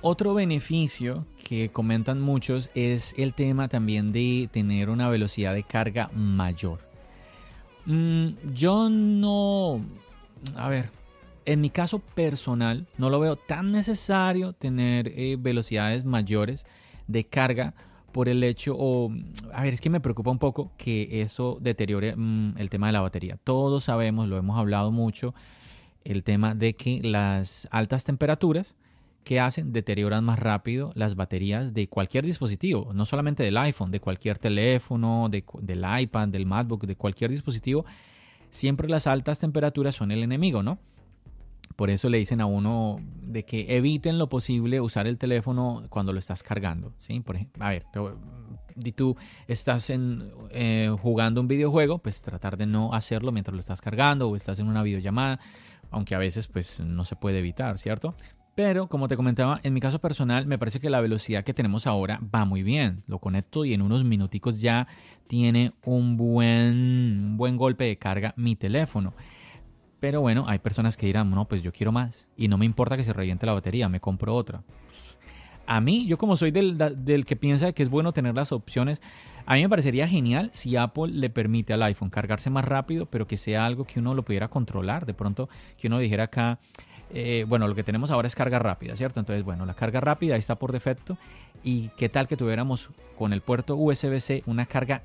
Otro 0.00 0.32
beneficio 0.32 1.26
que 1.42 1.70
comentan 1.70 2.20
muchos 2.20 2.70
es 2.76 3.14
el 3.18 3.34
tema 3.34 3.66
también 3.68 4.12
de 4.12 4.48
tener 4.52 4.90
una 4.90 5.08
velocidad 5.08 5.54
de 5.54 5.64
carga 5.64 6.08
mayor. 6.14 6.78
Mm, 7.84 8.28
yo 8.54 8.88
no, 8.90 9.80
a 10.54 10.68
ver, 10.68 10.90
en 11.46 11.60
mi 11.60 11.70
caso 11.70 11.98
personal 11.98 12.86
no 12.96 13.10
lo 13.10 13.18
veo 13.18 13.34
tan 13.34 13.72
necesario 13.72 14.52
tener 14.52 15.08
eh, 15.16 15.36
velocidades 15.36 16.04
mayores 16.04 16.64
de 17.08 17.24
carga 17.24 17.74
por 18.12 18.28
el 18.28 18.44
hecho, 18.44 18.76
o, 18.78 19.10
a 19.52 19.62
ver, 19.62 19.74
es 19.74 19.80
que 19.80 19.90
me 19.90 20.00
preocupa 20.00 20.30
un 20.30 20.38
poco 20.38 20.70
que 20.76 21.22
eso 21.22 21.58
deteriore 21.60 22.14
mm, 22.14 22.54
el 22.56 22.70
tema 22.70 22.86
de 22.86 22.92
la 22.92 23.00
batería. 23.00 23.36
Todos 23.42 23.84
sabemos, 23.84 24.28
lo 24.28 24.36
hemos 24.36 24.58
hablado 24.58 24.92
mucho, 24.92 25.34
el 26.04 26.22
tema 26.22 26.54
de 26.54 26.74
que 26.74 27.00
las 27.02 27.66
altas 27.72 28.04
temperaturas 28.04 28.76
¿qué 29.24 29.40
hacen? 29.40 29.72
Deterioran 29.72 30.24
más 30.24 30.38
rápido 30.38 30.92
las 30.94 31.14
baterías 31.14 31.74
de 31.74 31.88
cualquier 31.88 32.24
dispositivo, 32.24 32.92
no 32.94 33.04
solamente 33.04 33.42
del 33.42 33.56
iPhone, 33.58 33.90
de 33.90 34.00
cualquier 34.00 34.38
teléfono, 34.38 35.28
del 35.30 35.84
iPad, 36.00 36.28
del 36.28 36.46
MacBook, 36.46 36.86
de 36.86 36.96
cualquier 36.96 37.30
dispositivo. 37.30 37.84
Siempre 38.50 38.88
las 38.88 39.06
altas 39.06 39.38
temperaturas 39.38 39.94
son 39.94 40.10
el 40.10 40.22
enemigo, 40.22 40.62
¿no? 40.62 40.78
Por 41.76 41.90
eso 41.90 42.08
le 42.08 42.18
dicen 42.18 42.40
a 42.40 42.46
uno 42.46 43.00
de 43.22 43.44
que 43.44 43.76
eviten 43.76 44.18
lo 44.18 44.28
posible 44.28 44.80
usar 44.80 45.06
el 45.06 45.16
teléfono 45.16 45.84
cuando 45.90 46.12
lo 46.12 46.18
estás 46.18 46.42
cargando, 46.42 46.92
¿sí? 46.96 47.20
Por 47.20 47.36
ejemplo, 47.36 47.64
a 47.64 47.70
ver, 47.70 47.84
si 48.82 48.92
tú 48.92 49.16
estás 49.46 49.90
en, 49.90 50.32
eh, 50.50 50.92
jugando 51.00 51.40
un 51.40 51.46
videojuego, 51.46 51.98
pues 51.98 52.22
tratar 52.22 52.56
de 52.56 52.66
no 52.66 52.94
hacerlo 52.94 53.30
mientras 53.30 53.54
lo 53.54 53.60
estás 53.60 53.80
cargando 53.80 54.28
o 54.28 54.34
estás 54.34 54.58
en 54.58 54.66
una 54.66 54.82
videollamada, 54.82 55.38
aunque 55.90 56.14
a 56.14 56.18
veces 56.18 56.48
pues 56.48 56.80
no 56.80 57.04
se 57.04 57.14
puede 57.14 57.38
evitar, 57.38 57.78
¿cierto? 57.78 58.16
Pero 58.58 58.88
como 58.88 59.06
te 59.06 59.14
comentaba, 59.14 59.60
en 59.62 59.72
mi 59.72 59.78
caso 59.78 60.00
personal 60.00 60.44
me 60.46 60.58
parece 60.58 60.80
que 60.80 60.90
la 60.90 61.00
velocidad 61.00 61.44
que 61.44 61.54
tenemos 61.54 61.86
ahora 61.86 62.18
va 62.34 62.44
muy 62.44 62.64
bien. 62.64 63.04
Lo 63.06 63.20
conecto 63.20 63.64
y 63.64 63.72
en 63.72 63.82
unos 63.82 64.02
minuticos 64.02 64.60
ya 64.60 64.88
tiene 65.28 65.74
un 65.84 66.16
buen, 66.16 67.36
buen 67.36 67.56
golpe 67.56 67.84
de 67.84 67.98
carga 67.98 68.34
mi 68.36 68.56
teléfono. 68.56 69.14
Pero 70.00 70.22
bueno, 70.22 70.44
hay 70.48 70.58
personas 70.58 70.96
que 70.96 71.06
dirán, 71.06 71.30
no, 71.30 71.46
pues 71.46 71.62
yo 71.62 71.72
quiero 71.72 71.92
más. 71.92 72.26
Y 72.36 72.48
no 72.48 72.58
me 72.58 72.66
importa 72.66 72.96
que 72.96 73.04
se 73.04 73.12
reviente 73.12 73.46
la 73.46 73.52
batería, 73.52 73.88
me 73.88 74.00
compro 74.00 74.34
otra. 74.34 74.64
A 75.68 75.80
mí, 75.80 76.08
yo 76.08 76.18
como 76.18 76.34
soy 76.34 76.50
del, 76.50 76.76
del 76.76 77.26
que 77.26 77.36
piensa 77.36 77.70
que 77.72 77.84
es 77.84 77.88
bueno 77.88 78.12
tener 78.12 78.34
las 78.34 78.50
opciones, 78.50 79.00
a 79.46 79.54
mí 79.54 79.62
me 79.62 79.68
parecería 79.68 80.08
genial 80.08 80.50
si 80.52 80.74
Apple 80.74 81.12
le 81.12 81.30
permite 81.30 81.74
al 81.74 81.82
iPhone 81.84 82.10
cargarse 82.10 82.50
más 82.50 82.64
rápido, 82.64 83.06
pero 83.06 83.28
que 83.28 83.36
sea 83.36 83.64
algo 83.66 83.84
que 83.84 84.00
uno 84.00 84.14
lo 84.14 84.24
pudiera 84.24 84.48
controlar. 84.48 85.06
De 85.06 85.14
pronto, 85.14 85.48
que 85.76 85.86
uno 85.86 86.00
dijera 86.00 86.24
acá, 86.24 86.58
eh, 87.12 87.44
bueno, 87.48 87.68
lo 87.68 87.74
que 87.74 87.84
tenemos 87.84 88.10
ahora 88.10 88.28
es 88.28 88.34
carga 88.34 88.58
rápida, 88.58 88.96
¿cierto? 88.96 89.20
Entonces, 89.20 89.44
bueno, 89.44 89.66
la 89.66 89.74
carga 89.74 90.00
rápida 90.00 90.36
está 90.36 90.56
por 90.56 90.72
defecto. 90.72 91.16
¿Y 91.62 91.88
qué 91.96 92.08
tal 92.08 92.28
que 92.28 92.36
tuviéramos 92.36 92.90
con 93.16 93.32
el 93.32 93.40
puerto 93.40 93.76
USB-C 93.76 94.44
una 94.46 94.66
carga 94.66 95.02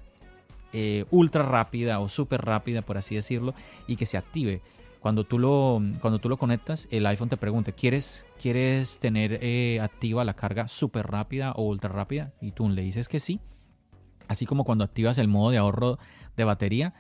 eh, 0.76 1.06
ultra 1.12 1.44
rápida 1.44 2.00
o 2.00 2.10
súper 2.10 2.42
rápida, 2.42 2.82
por 2.82 2.98
así 2.98 3.14
decirlo, 3.14 3.54
y 3.86 3.96
que 3.96 4.08
se 4.08 4.18
active. 4.18 4.62
Cuando 5.00 5.24
tú 5.24 5.38
lo, 5.38 5.80
cuando 6.02 6.18
tú 6.18 6.30
lo 6.30 6.38
conectas, 6.38 6.88
el 6.90 7.06
iPhone 7.06 7.30
te 7.30 7.38
pregunta, 7.38 7.74
¿quieres, 7.74 8.26
quieres 8.42 8.98
tener 8.98 9.38
eh, 9.44 9.80
activa 9.82 10.26
la 10.26 10.34
carga 10.34 10.68
súper 10.68 11.06
rápida 11.06 11.52
o 11.52 11.64
ultra 11.64 11.92
rápida? 11.92 12.34
Y 12.42 12.54
tú 12.54 12.68
le 12.70 12.82
dices 12.82 13.08
que 13.08 13.20
sí. 13.20 13.40
Así 14.28 14.48
como 14.48 14.64
cuando 14.64 14.84
activas 14.84 15.20
el 15.20 15.28
modo 15.28 15.52
de 15.52 15.58
ahorro 15.58 16.00
de 16.38 16.44
batería, 16.44 16.96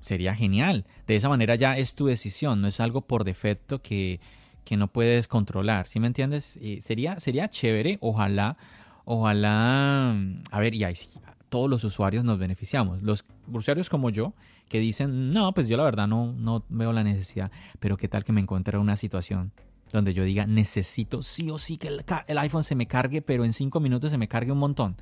sería 0.00 0.34
genial. 0.34 0.86
De 1.06 1.16
esa 1.16 1.28
manera 1.28 1.56
ya 1.56 1.76
es 1.76 1.94
tu 1.94 2.06
decisión, 2.06 2.62
no 2.62 2.68
es 2.68 2.80
algo 2.80 3.02
por 3.02 3.24
defecto 3.24 3.82
que, 3.82 4.20
que 4.64 4.76
no 4.76 4.88
puedes 4.88 5.28
controlar. 5.28 5.86
¿Sí 5.86 6.00
me 6.00 6.06
entiendes? 6.06 6.58
sería, 6.80 7.18
sería 7.18 7.48
chévere, 7.48 7.98
ojalá, 8.00 8.56
ojalá, 9.04 10.16
a 10.50 10.60
ver, 10.60 10.74
y 10.74 10.84
ahí 10.84 10.94
sí, 10.94 11.10
todos 11.48 11.68
los 11.68 11.84
usuarios 11.84 12.24
nos 12.24 12.38
beneficiamos. 12.38 13.02
Los 13.02 13.24
usuarios 13.52 13.90
como 13.90 14.10
yo, 14.10 14.32
que 14.68 14.78
dicen, 14.78 15.30
no, 15.30 15.52
pues 15.52 15.68
yo 15.68 15.76
la 15.76 15.84
verdad 15.84 16.06
no, 16.06 16.32
no 16.32 16.64
veo 16.68 16.92
la 16.92 17.02
necesidad, 17.02 17.50
pero 17.80 17.96
qué 17.96 18.08
tal 18.08 18.24
que 18.24 18.32
me 18.32 18.40
encuentre 18.40 18.76
en 18.76 18.82
una 18.82 18.96
situación 18.96 19.52
donde 19.92 20.14
yo 20.14 20.22
diga, 20.22 20.46
necesito 20.46 21.22
sí 21.22 21.50
o 21.50 21.58
sí 21.58 21.76
que 21.76 21.88
el, 21.88 22.04
el, 22.28 22.38
iPhone 22.38 22.62
se 22.62 22.76
me 22.76 22.86
cargue, 22.86 23.22
pero 23.22 23.44
en 23.44 23.52
cinco 23.52 23.80
minutos 23.80 24.10
se 24.10 24.18
me 24.18 24.28
cargue 24.28 24.52
un 24.52 24.58
montón. 24.58 24.96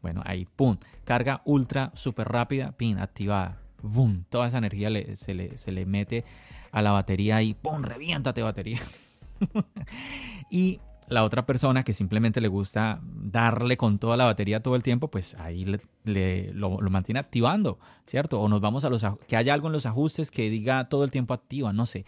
Bueno, 0.00 0.22
ahí, 0.24 0.46
pum, 0.56 0.78
carga 1.04 1.42
ultra, 1.44 1.92
súper 1.94 2.28
rápida, 2.28 2.72
pin, 2.72 2.98
activada, 2.98 3.58
boom, 3.82 4.24
toda 4.28 4.48
esa 4.48 4.58
energía 4.58 4.90
se, 5.16 5.34
le, 5.34 5.56
se 5.56 5.72
le 5.72 5.86
mete 5.86 6.24
a 6.72 6.82
la 6.82 6.92
batería 6.92 7.42
y 7.42 7.54
pum, 7.54 7.82
reviéntate 7.82 8.42
batería. 8.42 8.80
y 10.50 10.80
la 11.10 11.24
otra 11.24 11.44
persona 11.44 11.82
que 11.82 11.92
simplemente 11.92 12.40
le 12.40 12.48
gusta 12.48 13.00
darle 13.02 13.76
con 13.76 13.98
toda 13.98 14.16
la 14.16 14.24
batería 14.24 14.62
todo 14.62 14.76
el 14.76 14.82
tiempo, 14.82 15.08
pues 15.08 15.34
ahí 15.34 15.64
le, 16.04 16.52
lo, 16.54 16.78
mantiene 16.78 17.18
activando, 17.18 17.80
¿cierto? 18.06 18.40
O 18.40 18.48
nos 18.48 18.60
vamos 18.60 18.84
a 18.84 18.88
los 18.88 19.04
que 19.26 19.36
haya 19.36 19.52
algo 19.52 19.66
en 19.66 19.72
los 19.72 19.86
ajustes 19.86 20.30
que 20.30 20.48
diga 20.48 20.88
todo 20.88 21.02
el 21.02 21.10
tiempo 21.10 21.34
activa, 21.34 21.72
no 21.72 21.86
sé. 21.86 22.04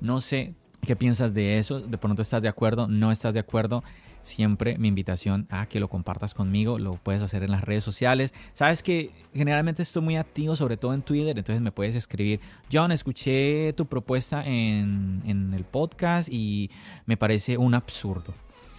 No 0.00 0.20
sé 0.20 0.54
qué 0.82 0.96
piensas 0.96 1.32
de 1.32 1.58
eso, 1.58 1.80
de 1.80 1.96
pronto 1.96 2.22
estás 2.22 2.42
de 2.42 2.48
acuerdo, 2.48 2.88
no 2.88 3.10
estás 3.10 3.32
de 3.32 3.40
acuerdo 3.40 3.82
siempre 4.22 4.78
mi 4.78 4.88
invitación 4.88 5.46
a 5.50 5.66
que 5.66 5.80
lo 5.80 5.88
compartas 5.88 6.34
conmigo, 6.34 6.78
lo 6.78 6.94
puedes 6.94 7.22
hacer 7.22 7.42
en 7.42 7.50
las 7.50 7.62
redes 7.62 7.84
sociales. 7.84 8.32
Sabes 8.52 8.82
que 8.82 9.10
generalmente 9.34 9.82
estoy 9.82 10.02
muy 10.02 10.16
activo, 10.16 10.56
sobre 10.56 10.76
todo 10.76 10.94
en 10.94 11.02
Twitter, 11.02 11.36
entonces 11.36 11.62
me 11.62 11.72
puedes 11.72 11.94
escribir, 11.94 12.40
John, 12.72 12.92
escuché 12.92 13.72
tu 13.74 13.86
propuesta 13.86 14.44
en, 14.44 15.22
en 15.26 15.54
el 15.54 15.64
podcast 15.64 16.28
y 16.30 16.70
me 17.06 17.16
parece 17.16 17.56
un 17.56 17.74
absurdo. 17.74 18.34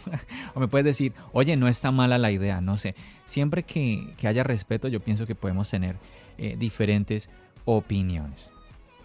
o 0.54 0.60
me 0.60 0.68
puedes 0.68 0.86
decir, 0.86 1.14
oye, 1.32 1.56
no 1.56 1.68
está 1.68 1.92
mala 1.92 2.18
la 2.18 2.32
idea, 2.32 2.62
no 2.62 2.78
sé. 2.78 2.96
Siempre 3.26 3.64
que, 3.64 4.14
que 4.18 4.28
haya 4.28 4.44
respeto, 4.44 4.88
yo 4.88 5.00
pienso 5.00 5.26
que 5.26 5.36
podemos 5.36 5.70
tener 5.70 5.98
eh, 6.38 6.56
diferentes 6.58 7.30
opiniones. 7.66 8.54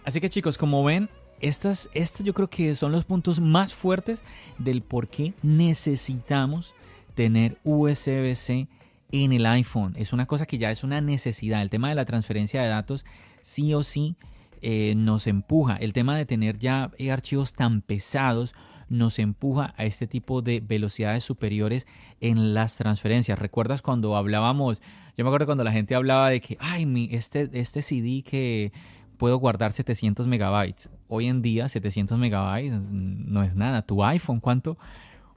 Así 0.03 0.21
que 0.21 0.29
chicos, 0.29 0.57
como 0.57 0.83
ven, 0.83 1.09
estas, 1.41 1.89
yo 2.23 2.33
creo 2.33 2.49
que 2.49 2.75
son 2.75 2.91
los 2.91 3.05
puntos 3.05 3.39
más 3.39 3.73
fuertes 3.73 4.21
del 4.57 4.81
por 4.81 5.07
qué 5.07 5.33
necesitamos 5.41 6.73
tener 7.15 7.57
USB-C 7.63 8.67
en 9.11 9.33
el 9.33 9.45
iPhone. 9.45 9.93
Es 9.97 10.13
una 10.13 10.25
cosa 10.25 10.45
que 10.45 10.57
ya 10.57 10.71
es 10.71 10.83
una 10.83 11.01
necesidad. 11.01 11.61
El 11.61 11.69
tema 11.69 11.89
de 11.89 11.95
la 11.95 12.05
transferencia 12.05 12.61
de 12.61 12.69
datos 12.69 13.05
sí 13.41 13.73
o 13.73 13.83
sí 13.83 14.15
eh, 14.61 14.93
nos 14.95 15.27
empuja. 15.27 15.75
El 15.75 15.93
tema 15.93 16.17
de 16.17 16.25
tener 16.25 16.57
ya 16.57 16.91
archivos 17.11 17.53
tan 17.53 17.81
pesados 17.81 18.53
nos 18.89 19.19
empuja 19.19 19.73
a 19.77 19.85
este 19.85 20.07
tipo 20.07 20.41
de 20.41 20.61
velocidades 20.61 21.23
superiores 21.23 21.87
en 22.21 22.53
las 22.53 22.75
transferencias. 22.75 23.39
¿Recuerdas 23.39 23.81
cuando 23.81 24.15
hablábamos? 24.15 24.81
Yo 25.15 25.23
me 25.23 25.29
acuerdo 25.29 25.45
cuando 25.45 25.63
la 25.63 25.71
gente 25.71 25.95
hablaba 25.95 26.29
de 26.29 26.41
que, 26.41 26.57
ay, 26.59 26.85
mi, 26.85 27.09
este, 27.11 27.49
este 27.53 27.81
CD 27.81 28.23
que 28.23 28.71
puedo 29.19 29.37
guardar 29.37 29.71
700 29.73 30.25
megabytes. 30.27 30.89
Hoy 31.09 31.27
en 31.27 31.43
día 31.43 31.67
700 31.67 32.17
megabytes 32.17 32.89
no 32.89 33.43
es 33.43 33.55
nada. 33.55 33.83
Tu 33.83 34.03
iPhone, 34.03 34.39
¿cuánto, 34.39 34.77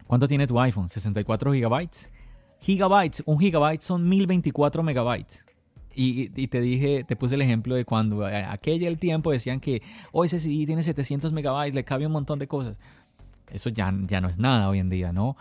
cuánto 0.06 0.26
tiene 0.28 0.46
tu 0.46 0.58
iPhone? 0.58 0.88
64 0.88 1.52
gigabytes. 1.52 2.08
Gigabytes, 2.60 3.24
un 3.26 3.38
gigabyte 3.38 3.82
son 3.82 4.08
1024 4.08 4.82
megabytes. 4.82 5.44
Y, 5.94 6.28
te 6.46 6.60
dije, 6.62 7.04
te 7.04 7.16
puse 7.16 7.34
el 7.34 7.42
ejemplo 7.42 7.74
de 7.74 7.84
cuando 7.84 8.24
aquella 8.24 8.88
el 8.88 8.98
tiempo 8.98 9.30
decían 9.30 9.60
que 9.60 9.82
hoy 10.12 10.26
ese 10.26 10.40
CD 10.40 10.64
tiene 10.64 10.82
700 10.82 11.34
megabytes, 11.34 11.74
le 11.74 11.84
cabe 11.84 12.06
un 12.06 12.12
montón 12.12 12.38
de 12.38 12.46
cosas. 12.46 12.80
Eso 13.50 13.68
ya, 13.68 13.92
ya 14.06 14.22
no 14.22 14.30
es 14.30 14.38
nada 14.38 14.70
hoy 14.70 14.78
en 14.78 14.88
día, 14.88 15.12
¿no? 15.12 15.36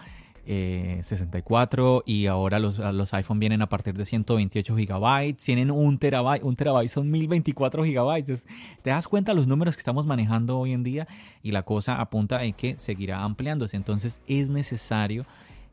64 0.46 2.00
eh, 2.00 2.04
y 2.06 2.26
ahora 2.26 2.60
los, 2.60 2.80
los 2.80 3.14
iPhone 3.14 3.40
vienen 3.40 3.62
a 3.62 3.70
partir 3.70 3.94
de 3.94 4.06
128 4.06 4.76
gigabytes, 4.76 5.44
tienen 5.44 5.72
un 5.72 5.98
terabyte, 5.98 6.44
un 6.44 6.56
terabyte 6.56 6.90
son 6.90 7.10
1024 7.12 7.84
gigabytes. 7.84 8.46
te 8.82 8.90
das 8.90 9.08
cuenta 9.08 9.34
los 9.34 9.48
números 9.48 9.76
que 9.76 9.82
estamos 9.82 10.06
manejando 10.06 10.60
hoy 10.60 10.74
en 10.74 10.84
día 10.84 11.08
y 11.44 11.52
la 11.52 11.64
cosa 11.64 12.02
apunta 12.02 12.44
en 12.44 12.54
que 12.54 12.76
seguirá 12.80 13.24
ampliándose. 13.24 13.78
Entonces 13.78 14.22
es 14.28 14.50
necesario, 14.50 15.26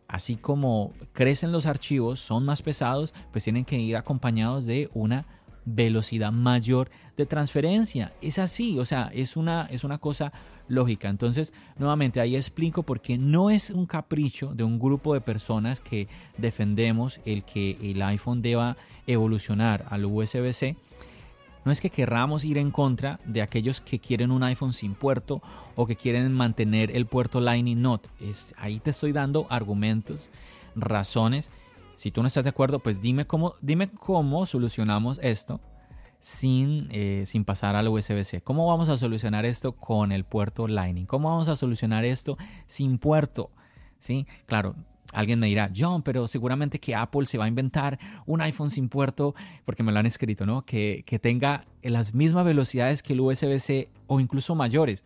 así 0.07 0.37
como 0.37 0.93
crecen 1.13 1.53
los 1.53 1.67
archivos, 1.67 2.21
son 2.21 2.45
más 2.45 2.63
pesados, 2.63 3.15
pues 3.33 3.45
tienen 3.45 3.65
que 3.65 3.79
ir 3.79 3.97
acompañados 3.97 4.67
de 4.67 4.91
una 4.93 5.27
velocidad 5.75 6.33
mayor 6.33 6.91
de 7.17 7.27
transferencia. 7.27 8.13
Es 8.23 8.39
así, 8.39 8.79
o 8.79 8.85
sea, 8.85 9.11
es 9.13 9.37
una, 9.37 9.67
es 9.71 9.85
una 9.85 9.99
cosa 9.99 10.33
lógica. 10.69 11.09
Entonces, 11.09 11.53
nuevamente 11.77 12.21
ahí 12.21 12.37
explico 12.37 12.83
por 12.83 13.01
qué 13.01 13.19
no 13.19 13.51
es 13.51 13.71
un 13.71 13.87
capricho 13.87 14.55
de 14.55 14.65
un 14.65 14.79
grupo 14.79 15.15
de 15.15 15.21
personas 15.21 15.81
que 15.81 16.09
defendemos 16.37 17.21
el 17.25 17.45
que 17.45 17.77
el 17.83 18.03
iPhone 18.03 18.43
deba 18.43 18.77
evolucionar 19.07 19.87
al 19.91 20.05
USB-C. 20.05 20.77
No 21.65 21.73
es 21.73 21.81
que 21.81 21.91
querramos 21.91 22.45
ir 22.45 22.57
en 22.57 22.71
contra 22.71 23.21
de 23.27 23.43
aquellos 23.43 23.81
que 23.81 23.99
quieren 23.99 24.31
un 24.31 24.43
iPhone 24.43 24.73
sin 24.73 24.95
puerto 24.95 25.43
o 25.77 25.87
que 25.87 25.97
quieren 25.97 26.33
mantener 26.33 26.91
el 26.97 27.07
puerto 27.07 27.41
Lightning 27.41 27.83
Not. 27.83 28.07
Es, 28.21 28.55
ahí 28.57 28.79
te 28.79 28.91
estoy 28.91 29.13
dando 29.13 29.47
argumentos, 29.51 30.31
razones 30.77 31.51
si 31.99 32.13
tú 32.13 32.21
no 32.23 32.29
estás 32.29 32.45
de 32.45 32.51
acuerdo, 32.51 32.79
pues 32.79 33.01
dime 33.01 33.27
cómo, 33.27 33.57
dime 33.61 33.91
cómo 33.91 34.47
solucionamos 34.47 35.19
esto 35.21 35.61
sin, 36.21 36.87
eh, 36.93 37.25
sin 37.27 37.45
pasar 37.45 37.75
al 37.75 37.89
USB-C. 37.89 38.41
¿Cómo 38.43 38.69
vamos 38.69 38.89
a 38.89 38.97
solucionar 38.97 39.45
esto 39.45 39.73
con 39.73 40.13
el 40.13 40.23
puerto 40.23 40.69
Lightning? 40.69 41.07
¿Cómo 41.07 41.29
vamos 41.29 41.49
a 41.49 41.57
solucionar 41.57 42.05
esto 42.05 42.39
sin 42.69 42.99
puerto? 42.99 43.51
¿Sí? 43.99 44.29
Claro, 44.47 44.77
Alguien 45.13 45.41
me 45.41 45.49
dirá, 45.49 45.73
John, 45.75 46.03
pero 46.03 46.29
seguramente 46.29 46.79
que 46.79 46.95
Apple 46.95 47.27
se 47.27 47.39
va 47.39 47.47
a 47.47 47.49
inventar 47.49 47.99
un 48.27 48.43
iPhone 48.43 48.71
sin 48.71 48.89
puerto, 48.91 49.35
porque 49.65 49.83
me 49.83 49.91
lo 49.91 49.99
han 49.99 50.07
escrito, 50.07 50.47
¿no? 50.47 50.67
Que, 50.67 51.03
que 51.05 51.19
tenga 51.19 51.65
las 51.83 52.15
mismas 52.15 52.45
velocidades 52.45 53.03
que 53.03 53.15
el 53.15 53.23
USB-C 53.23 53.89
o 54.07 54.21
incluso 54.21 54.55
mayores. 54.55 55.03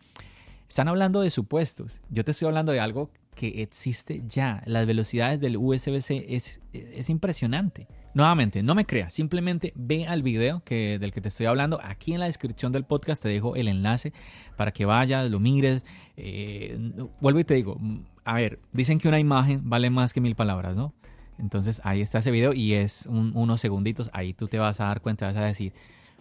Están 0.67 0.89
hablando 0.89 1.21
de 1.21 1.29
supuestos. 1.29 2.01
Yo 2.09 2.25
te 2.25 2.31
estoy 2.31 2.49
hablando 2.49 2.73
de 2.73 2.81
algo 2.81 3.09
que 3.33 3.61
existe 3.61 4.23
ya. 4.27 4.63
Las 4.65 4.85
velocidades 4.85 5.39
del 5.39 5.57
USB-C 5.57 6.25
es, 6.29 6.61
es 6.73 7.09
impresionante. 7.09 7.87
Nuevamente, 8.13 8.61
no 8.61 8.75
me 8.75 8.85
creas, 8.85 9.11
simplemente 9.11 9.73
ve 9.75 10.05
al 10.05 10.21
video 10.21 10.61
que, 10.63 10.99
del 10.99 11.11
que 11.11 11.19
te 11.19 11.29
estoy 11.29 11.47
hablando. 11.47 11.79
Aquí 11.81 12.13
en 12.13 12.19
la 12.19 12.27
descripción 12.27 12.71
del 12.71 12.83
podcast 12.83 13.23
te 13.23 13.29
dejo 13.29 13.55
el 13.55 13.67
enlace 13.67 14.13
para 14.55 14.71
que 14.71 14.85
vayas, 14.85 15.31
lo 15.31 15.39
mires. 15.39 15.83
Eh, 16.15 16.77
vuelvo 17.19 17.39
y 17.39 17.43
te 17.43 17.55
digo, 17.55 17.79
a 18.23 18.35
ver, 18.35 18.59
dicen 18.71 18.99
que 18.99 19.07
una 19.07 19.19
imagen 19.19 19.67
vale 19.67 19.89
más 19.89 20.13
que 20.13 20.21
mil 20.21 20.35
palabras, 20.35 20.75
¿no? 20.75 20.93
Entonces 21.39 21.81
ahí 21.83 22.01
está 22.01 22.19
ese 22.19 22.29
video 22.29 22.53
y 22.53 22.73
es 22.73 23.07
unos 23.07 23.59
segunditos, 23.59 24.11
ahí 24.13 24.33
tú 24.33 24.47
te 24.47 24.59
vas 24.59 24.79
a 24.79 24.85
dar 24.85 25.01
cuenta, 25.01 25.25
vas 25.25 25.35
a 25.35 25.45
decir, 25.45 25.73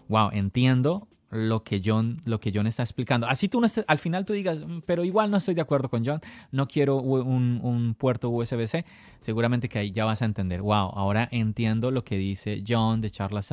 wow, 0.09 0.31
entiendo 0.33 1.09
lo 1.33 1.64
que 1.64 1.81
John, 1.85 2.21
lo 2.27 2.38
que 2.38 2.53
John 2.55 2.66
está 2.66 2.83
explicando. 2.83 3.27
Así 3.27 3.49
tú 3.49 3.61
no 3.61 3.66
al 3.87 3.99
final 3.99 4.25
tú 4.25 4.35
digas, 4.35 4.59
mm, 4.59 4.81
pero 4.87 5.05
igual 5.05 5.31
no 5.31 5.38
estoy 5.38 5.55
de 5.55 5.62
acuerdo 5.62 5.88
con 5.88 6.05
John, 6.05 6.21
no 6.51 6.68
quiero 6.68 6.97
un, 6.99 7.61
un 7.62 7.95
puerto 7.95 8.29
USB-C, 8.29 8.85
seguramente 9.21 9.68
que 9.68 9.79
ahí 9.79 9.90
ya 9.90 10.05
vas 10.05 10.21
a 10.21 10.27
entender, 10.27 10.61
wow, 10.61 10.90
ahora 10.95 11.29
entiendo 11.33 11.90
lo 11.90 12.05
que 12.05 12.16
dice 12.16 12.62
John 12.66 13.01
de 13.01 13.11
Charlas 13.11 13.51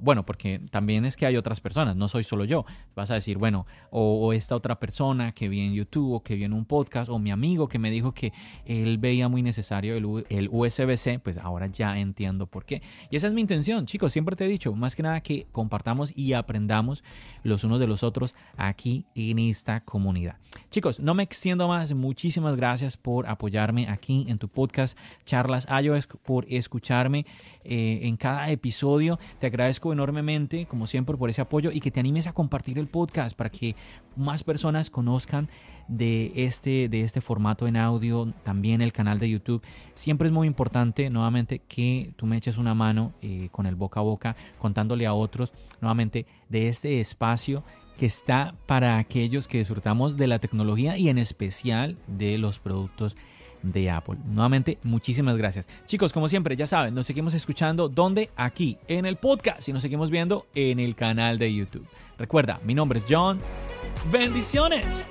bueno, 0.00 0.26
porque 0.26 0.60
también 0.70 1.04
es 1.04 1.16
que 1.16 1.26
hay 1.26 1.36
otras 1.36 1.60
personas, 1.60 1.96
no 1.96 2.08
soy 2.08 2.24
solo 2.24 2.44
yo. 2.44 2.64
Vas 2.96 3.10
a 3.10 3.14
decir, 3.14 3.38
bueno, 3.38 3.66
o, 3.90 4.32
esta 4.32 4.56
otra 4.56 4.78
persona 4.78 5.32
que 5.32 5.48
vi 5.48 5.60
en 5.60 5.74
YouTube 5.74 6.14
o 6.14 6.22
que 6.22 6.34
vi 6.34 6.44
en 6.44 6.52
un 6.52 6.64
podcast, 6.64 7.10
o 7.10 7.18
mi 7.18 7.30
amigo 7.30 7.68
que 7.68 7.78
me 7.78 7.90
dijo 7.90 8.12
que 8.12 8.32
él 8.64 8.98
veía 8.98 9.28
muy 9.28 9.42
necesario 9.42 9.96
el, 9.96 10.48
USB-C, 10.50 11.20
pues 11.20 11.38
ahora 11.38 11.66
ya 11.68 11.98
entiendo 11.98 12.46
por 12.46 12.64
qué. 12.64 12.82
Y 13.10 13.16
esa 13.16 13.28
es 13.28 13.32
mi 13.32 13.40
intención, 13.40 13.86
chicos, 13.86 14.12
siempre 14.12 14.34
te 14.36 14.44
he 14.44 14.48
dicho, 14.48 14.72
más 14.74 14.96
que 14.96 15.02
nada 15.02 15.20
que 15.20 15.46
compartamos 15.52 16.12
y 16.16 16.32
aprendamos 16.32 17.04
los 17.42 17.64
unos 17.64 17.78
de 17.80 17.86
los 17.86 18.02
otros 18.02 18.34
aquí 18.56 19.06
en 19.14 19.38
esta 19.38 19.80
comunidad. 19.84 20.36
Chicos, 20.70 20.98
no 20.98 21.14
me 21.14 21.22
extiendo 21.22 21.68
más, 21.68 21.94
muchísimas 21.94 22.56
gracias 22.56 22.96
por 22.96 23.28
apoyarme 23.28 23.88
aquí 23.88 24.26
en 24.28 24.38
tu 24.38 24.48
podcast 24.48 24.98
Charlas 25.24 25.68
iOS, 25.82 26.08
por 26.24 26.46
escucharme 26.48 27.26
eh, 27.64 28.00
en 28.02 28.16
cada 28.16 28.50
episodio. 28.50 29.18
Te 29.38 29.46
agradezco 29.60 29.92
enormemente, 29.92 30.64
como 30.64 30.86
siempre, 30.86 31.16
por 31.18 31.28
ese 31.28 31.42
apoyo 31.42 31.70
y 31.70 31.80
que 31.80 31.90
te 31.90 32.00
animes 32.00 32.26
a 32.26 32.32
compartir 32.32 32.78
el 32.78 32.86
podcast 32.86 33.36
para 33.36 33.50
que 33.50 33.76
más 34.16 34.42
personas 34.42 34.88
conozcan 34.88 35.50
de 35.86 36.32
este, 36.34 36.88
de 36.88 37.02
este 37.02 37.20
formato 37.20 37.66
en 37.66 37.76
audio, 37.76 38.32
también 38.42 38.80
el 38.80 38.92
canal 38.92 39.18
de 39.18 39.28
YouTube. 39.28 39.62
Siempre 39.94 40.28
es 40.28 40.32
muy 40.32 40.46
importante, 40.46 41.10
nuevamente, 41.10 41.58
que 41.58 42.14
tú 42.16 42.24
me 42.24 42.38
eches 42.38 42.56
una 42.56 42.74
mano 42.74 43.12
eh, 43.20 43.48
con 43.52 43.66
el 43.66 43.74
boca 43.74 44.00
a 44.00 44.02
boca, 44.02 44.36
contándole 44.58 45.04
a 45.06 45.12
otros, 45.12 45.52
nuevamente, 45.80 46.26
de 46.48 46.68
este 46.68 47.00
espacio 47.00 47.62
que 47.98 48.06
está 48.06 48.54
para 48.66 48.96
aquellos 48.96 49.46
que 49.46 49.58
disfrutamos 49.58 50.16
de 50.16 50.26
la 50.26 50.38
tecnología 50.38 50.96
y 50.96 51.10
en 51.10 51.18
especial 51.18 51.98
de 52.06 52.38
los 52.38 52.58
productos 52.58 53.14
de 53.62 53.90
Apple. 53.90 54.18
Nuevamente, 54.26 54.78
muchísimas 54.82 55.36
gracias. 55.36 55.68
Chicos, 55.86 56.12
como 56.12 56.28
siempre, 56.28 56.56
ya 56.56 56.66
saben, 56.66 56.94
nos 56.94 57.06
seguimos 57.06 57.34
escuchando 57.34 57.88
donde 57.88 58.30
aquí 58.36 58.78
en 58.88 59.06
el 59.06 59.16
podcast 59.16 59.68
y 59.68 59.72
nos 59.72 59.82
seguimos 59.82 60.10
viendo 60.10 60.46
en 60.54 60.80
el 60.80 60.94
canal 60.94 61.38
de 61.38 61.54
YouTube. 61.54 61.86
Recuerda, 62.18 62.60
mi 62.64 62.74
nombre 62.74 62.98
es 62.98 63.06
John. 63.08 63.38
Bendiciones. 64.10 65.06